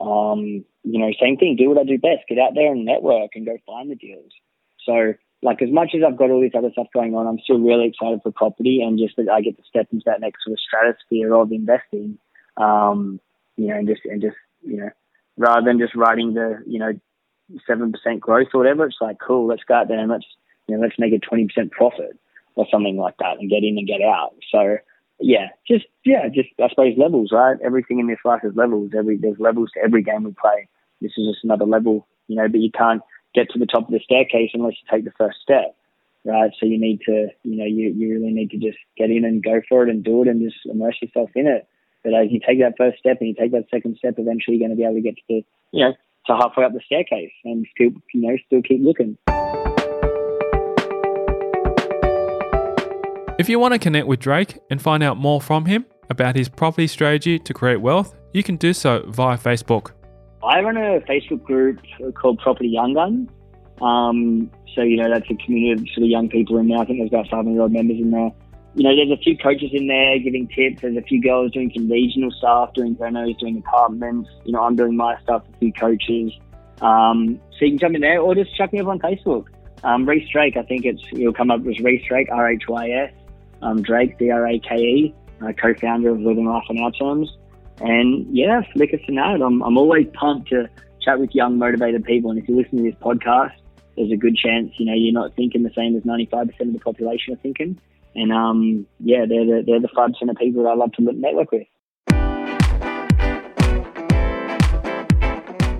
Um, 0.00 0.64
you 0.84 0.98
know, 0.98 1.10
same 1.20 1.36
thing, 1.36 1.56
do 1.56 1.68
what 1.68 1.78
I 1.78 1.84
do 1.84 1.98
best, 1.98 2.28
get 2.28 2.38
out 2.38 2.54
there 2.54 2.72
and 2.72 2.84
network 2.84 3.32
and 3.34 3.44
go 3.44 3.58
find 3.66 3.90
the 3.90 3.96
deals. 3.96 4.30
So 4.86 5.14
like 5.42 5.62
as 5.62 5.70
much 5.70 5.90
as 5.94 6.02
I've 6.06 6.16
got 6.16 6.30
all 6.30 6.40
this 6.40 6.56
other 6.56 6.70
stuff 6.72 6.88
going 6.92 7.14
on, 7.14 7.26
I'm 7.26 7.38
still 7.38 7.58
really 7.58 7.88
excited 7.88 8.20
for 8.22 8.32
property 8.32 8.80
and 8.82 8.98
just 8.98 9.16
that 9.16 9.28
I 9.28 9.40
get 9.40 9.56
to 9.56 9.62
step 9.68 9.88
into 9.92 10.04
that 10.06 10.20
next 10.20 10.44
sort 10.44 10.54
of 10.54 10.60
stratosphere 10.60 11.34
of 11.34 11.52
investing. 11.52 12.18
Um, 12.56 13.20
you 13.56 13.68
know, 13.68 13.76
and 13.76 13.88
just 13.88 14.00
and 14.04 14.20
just 14.20 14.36
you 14.62 14.78
know, 14.78 14.90
rather 15.36 15.64
than 15.64 15.78
just 15.78 15.94
writing 15.94 16.34
the 16.34 16.62
you 16.66 16.78
know 16.78 16.92
seven 17.66 17.92
percent 17.92 18.20
growth 18.20 18.48
or 18.54 18.60
whatever, 18.60 18.86
it's 18.86 18.96
like 19.00 19.18
cool, 19.24 19.46
let's 19.46 19.64
go 19.64 19.74
out 19.74 19.88
there 19.88 19.98
and 19.98 20.10
let's 20.10 20.26
you 20.68 20.76
know 20.76 20.82
let's 20.82 20.98
make 20.98 21.12
a 21.12 21.18
twenty 21.18 21.46
percent 21.46 21.72
profit 21.72 22.18
or 22.54 22.66
something 22.70 22.96
like 22.96 23.16
that 23.18 23.38
and 23.38 23.50
get 23.50 23.64
in 23.64 23.78
and 23.78 23.86
get 23.86 24.02
out. 24.02 24.34
So 24.52 24.76
yeah, 25.20 25.48
just 25.66 25.86
yeah, 26.04 26.28
just 26.28 26.48
I 26.62 26.68
suppose 26.68 26.94
levels, 26.96 27.30
right? 27.32 27.56
Everything 27.64 27.98
in 27.98 28.06
this 28.06 28.18
life 28.24 28.42
is 28.44 28.54
levels. 28.54 28.90
Every 28.96 29.16
there's 29.16 29.38
levels 29.38 29.70
to 29.74 29.80
every 29.80 30.02
game 30.02 30.24
we 30.24 30.32
play. 30.32 30.68
This 31.00 31.12
is 31.16 31.26
just 31.32 31.44
another 31.44 31.66
level, 31.66 32.06
you 32.28 32.36
know. 32.36 32.48
But 32.48 32.60
you 32.60 32.70
can't 32.70 33.02
get 33.34 33.50
to 33.50 33.58
the 33.58 33.66
top 33.66 33.86
of 33.86 33.90
the 33.90 34.00
staircase 34.02 34.50
unless 34.54 34.74
you 34.74 34.88
take 34.90 35.04
the 35.04 35.12
first 35.18 35.38
step, 35.42 35.76
right? 36.24 36.50
So 36.58 36.66
you 36.66 36.80
need 36.80 37.00
to, 37.06 37.28
you 37.42 37.56
know, 37.56 37.64
you, 37.64 37.92
you 37.94 38.14
really 38.14 38.32
need 38.32 38.50
to 38.50 38.58
just 38.58 38.78
get 38.96 39.10
in 39.10 39.24
and 39.24 39.42
go 39.42 39.60
for 39.68 39.82
it 39.82 39.90
and 39.90 40.02
do 40.02 40.22
it 40.22 40.28
and 40.28 40.40
just 40.40 40.64
immerse 40.66 40.96
yourself 41.02 41.30
in 41.34 41.46
it. 41.46 41.66
But 42.04 42.14
as 42.14 42.30
you 42.30 42.40
take 42.40 42.60
that 42.60 42.74
first 42.78 42.98
step 42.98 43.18
and 43.20 43.28
you 43.28 43.34
take 43.34 43.52
that 43.52 43.66
second 43.70 43.96
step, 43.98 44.14
eventually 44.18 44.56
you're 44.56 44.68
going 44.68 44.76
to 44.76 44.80
be 44.80 44.84
able 44.84 44.94
to 44.94 45.00
get 45.02 45.16
to 45.16 45.22
the, 45.28 45.44
you 45.72 45.84
know, 45.84 45.94
to 46.26 46.36
halfway 46.36 46.64
up 46.64 46.72
the 46.72 46.80
staircase 46.84 47.32
and 47.44 47.66
still, 47.74 47.90
you 48.14 48.20
know, 48.22 48.36
still 48.46 48.62
keep 48.62 48.80
looking. 48.82 49.18
If 53.38 53.48
you 53.48 53.60
want 53.60 53.72
to 53.72 53.78
connect 53.78 54.08
with 54.08 54.18
Drake 54.18 54.58
and 54.68 54.82
find 54.82 55.00
out 55.00 55.16
more 55.16 55.40
from 55.40 55.64
him 55.64 55.86
about 56.10 56.34
his 56.34 56.48
property 56.48 56.88
strategy 56.88 57.38
to 57.38 57.54
create 57.54 57.76
wealth, 57.76 58.16
you 58.32 58.42
can 58.42 58.56
do 58.56 58.72
so 58.72 59.04
via 59.06 59.38
Facebook. 59.38 59.92
I 60.42 60.60
run 60.60 60.76
a 60.76 61.00
Facebook 61.02 61.44
group 61.44 61.78
called 62.14 62.40
Property 62.40 62.68
Young 62.68 62.94
Guns. 62.94 63.30
Um, 63.80 64.50
so, 64.74 64.82
you 64.82 64.96
know, 64.96 65.08
that's 65.08 65.30
a 65.30 65.36
community 65.36 65.70
of 65.80 65.88
sort 65.94 66.02
of 66.02 66.08
young 66.08 66.28
people 66.28 66.58
in 66.58 66.66
there. 66.66 66.78
I 66.78 66.84
think 66.84 66.98
there's 66.98 67.10
about 67.10 67.30
500 67.30 67.62
odd 67.62 67.70
members 67.70 67.98
in 67.98 68.10
there. 68.10 68.32
You 68.74 68.82
know, 68.82 68.96
there's 68.96 69.16
a 69.16 69.22
few 69.22 69.38
coaches 69.38 69.70
in 69.72 69.86
there 69.86 70.18
giving 70.18 70.48
tips. 70.48 70.82
There's 70.82 70.96
a 70.96 71.02
few 71.02 71.22
girls 71.22 71.52
doing 71.52 71.70
some 71.72 71.88
regional 71.88 72.32
stuff, 72.32 72.74
doing 72.74 72.96
renos, 72.96 73.38
doing 73.38 73.58
apartments. 73.58 74.28
You 74.46 74.52
know, 74.54 74.64
I'm 74.64 74.74
doing 74.74 74.96
my 74.96 75.16
stuff, 75.22 75.44
a 75.54 75.58
few 75.58 75.72
coaches. 75.74 76.32
Um, 76.80 77.40
so 77.52 77.66
you 77.66 77.70
can 77.70 77.78
jump 77.78 77.94
in 77.94 78.00
there 78.00 78.20
or 78.20 78.34
just 78.34 78.56
chuck 78.56 78.72
me 78.72 78.80
up 78.80 78.88
on 78.88 78.98
Facebook. 78.98 79.46
Um, 79.84 80.08
Rhys 80.08 80.28
Drake, 80.28 80.56
I 80.56 80.62
think 80.62 80.84
it's, 80.84 81.02
you'll 81.12 81.32
come 81.32 81.52
up 81.52 81.60
as 81.60 81.78
Rhys 81.78 82.02
Drake, 82.08 82.28
R-H-Y-S, 82.32 83.12
um, 83.62 83.82
Drake, 83.82 84.18
D-R-A-K-E, 84.18 85.14
uh, 85.42 85.52
co-founder 85.52 86.10
of 86.10 86.20
Living 86.20 86.46
Life 86.46 86.64
on 86.68 86.78
Our 86.78 86.92
Terms. 86.92 87.36
And 87.80 88.26
yeah, 88.36 88.62
flick 88.72 88.92
us 88.92 89.00
a 89.06 89.12
note. 89.12 89.40
I'm, 89.42 89.62
I'm 89.62 89.78
always 89.78 90.06
pumped 90.14 90.48
to 90.50 90.68
chat 91.00 91.20
with 91.20 91.34
young, 91.34 91.58
motivated 91.58 92.04
people. 92.04 92.30
And 92.30 92.40
if 92.40 92.48
you 92.48 92.56
listen 92.56 92.78
to 92.78 92.84
this 92.84 92.94
podcast, 93.00 93.52
there's 93.96 94.12
a 94.12 94.16
good 94.16 94.36
chance, 94.36 94.72
you 94.78 94.86
know, 94.86 94.94
you're 94.94 95.12
not 95.12 95.34
thinking 95.34 95.62
the 95.62 95.72
same 95.74 95.96
as 95.96 96.02
95% 96.02 96.60
of 96.60 96.72
the 96.72 96.78
population 96.78 97.34
are 97.34 97.38
thinking. 97.38 97.78
And 98.14 98.32
um, 98.32 98.86
yeah, 99.00 99.26
they're 99.28 99.44
the, 99.44 99.62
they're 99.66 99.80
the 99.80 99.88
5% 99.88 100.30
of 100.30 100.36
people 100.36 100.62
that 100.64 100.70
I 100.70 100.74
love 100.74 100.92
to 100.92 101.02
network 101.02 101.52
with. 101.52 101.66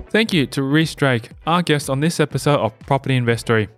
Thank 0.09 0.33
you 0.33 0.47
to 0.47 0.63
Rhys 0.63 0.95
Drake, 0.95 1.29
our 1.45 1.61
guest 1.61 1.89
on 1.89 1.99
this 1.99 2.19
episode 2.19 2.59
of 2.59 2.77
Property 2.79 3.15
Investory. 3.15 3.69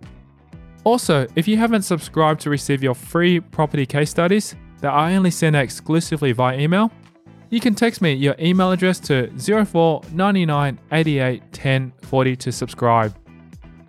Also, 0.83 1.27
if 1.35 1.47
you 1.47 1.57
haven't 1.57 1.83
subscribed 1.83 2.41
to 2.41 2.49
receive 2.49 2.81
your 2.81 2.95
free 2.95 3.39
property 3.39 3.85
case 3.85 4.09
studies 4.09 4.55
that 4.79 4.91
I 4.91 5.15
only 5.15 5.31
send 5.31 5.55
out 5.55 5.63
exclusively 5.63 6.31
via 6.31 6.57
email, 6.57 6.91
You 7.51 7.59
can 7.59 7.75
text 7.75 8.01
me 8.01 8.13
your 8.13 8.33
email 8.39 8.71
address 8.71 8.97
to 9.01 9.29
04 9.37 10.01
99 10.13 10.79
88 10.93 11.43
10 11.51 11.93
40 12.01 12.35
to 12.37 12.51
subscribe. 12.51 13.13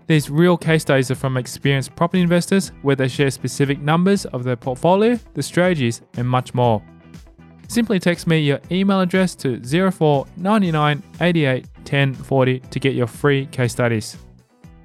These 0.09 0.29
real 0.31 0.57
case 0.57 0.83
studies 0.83 1.13
are 1.13 1.15
from 1.15 1.37
experienced 1.37 1.95
property 1.95 2.23
investors 2.23 2.73
where 2.83 2.97
they 2.97 3.07
share 3.07 3.31
specific 3.31 3.81
numbers 3.81 4.27
of 4.27 4.43
their 4.43 4.57
portfolio, 4.57 5.17
the 5.35 5.45
strategies, 5.45 6.03
and 6.17 6.29
much 6.29 6.55
more. 6.55 6.83
Simply 7.69 8.01
text 8.01 8.27
me 8.27 8.41
your 8.41 8.59
email 8.73 9.01
address 9.01 9.37
to 9.37 9.61
04 9.93 10.27
99 10.37 11.01
88 11.21 11.69
10 11.85 12.15
40 12.15 12.59
to 12.59 12.81
get 12.81 12.95
your 12.95 13.07
free 13.07 13.47
case 13.47 13.71
studies. 13.71 14.17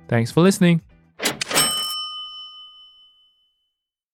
Thanks 0.08 0.32
for 0.32 0.41
listening. 0.41 0.87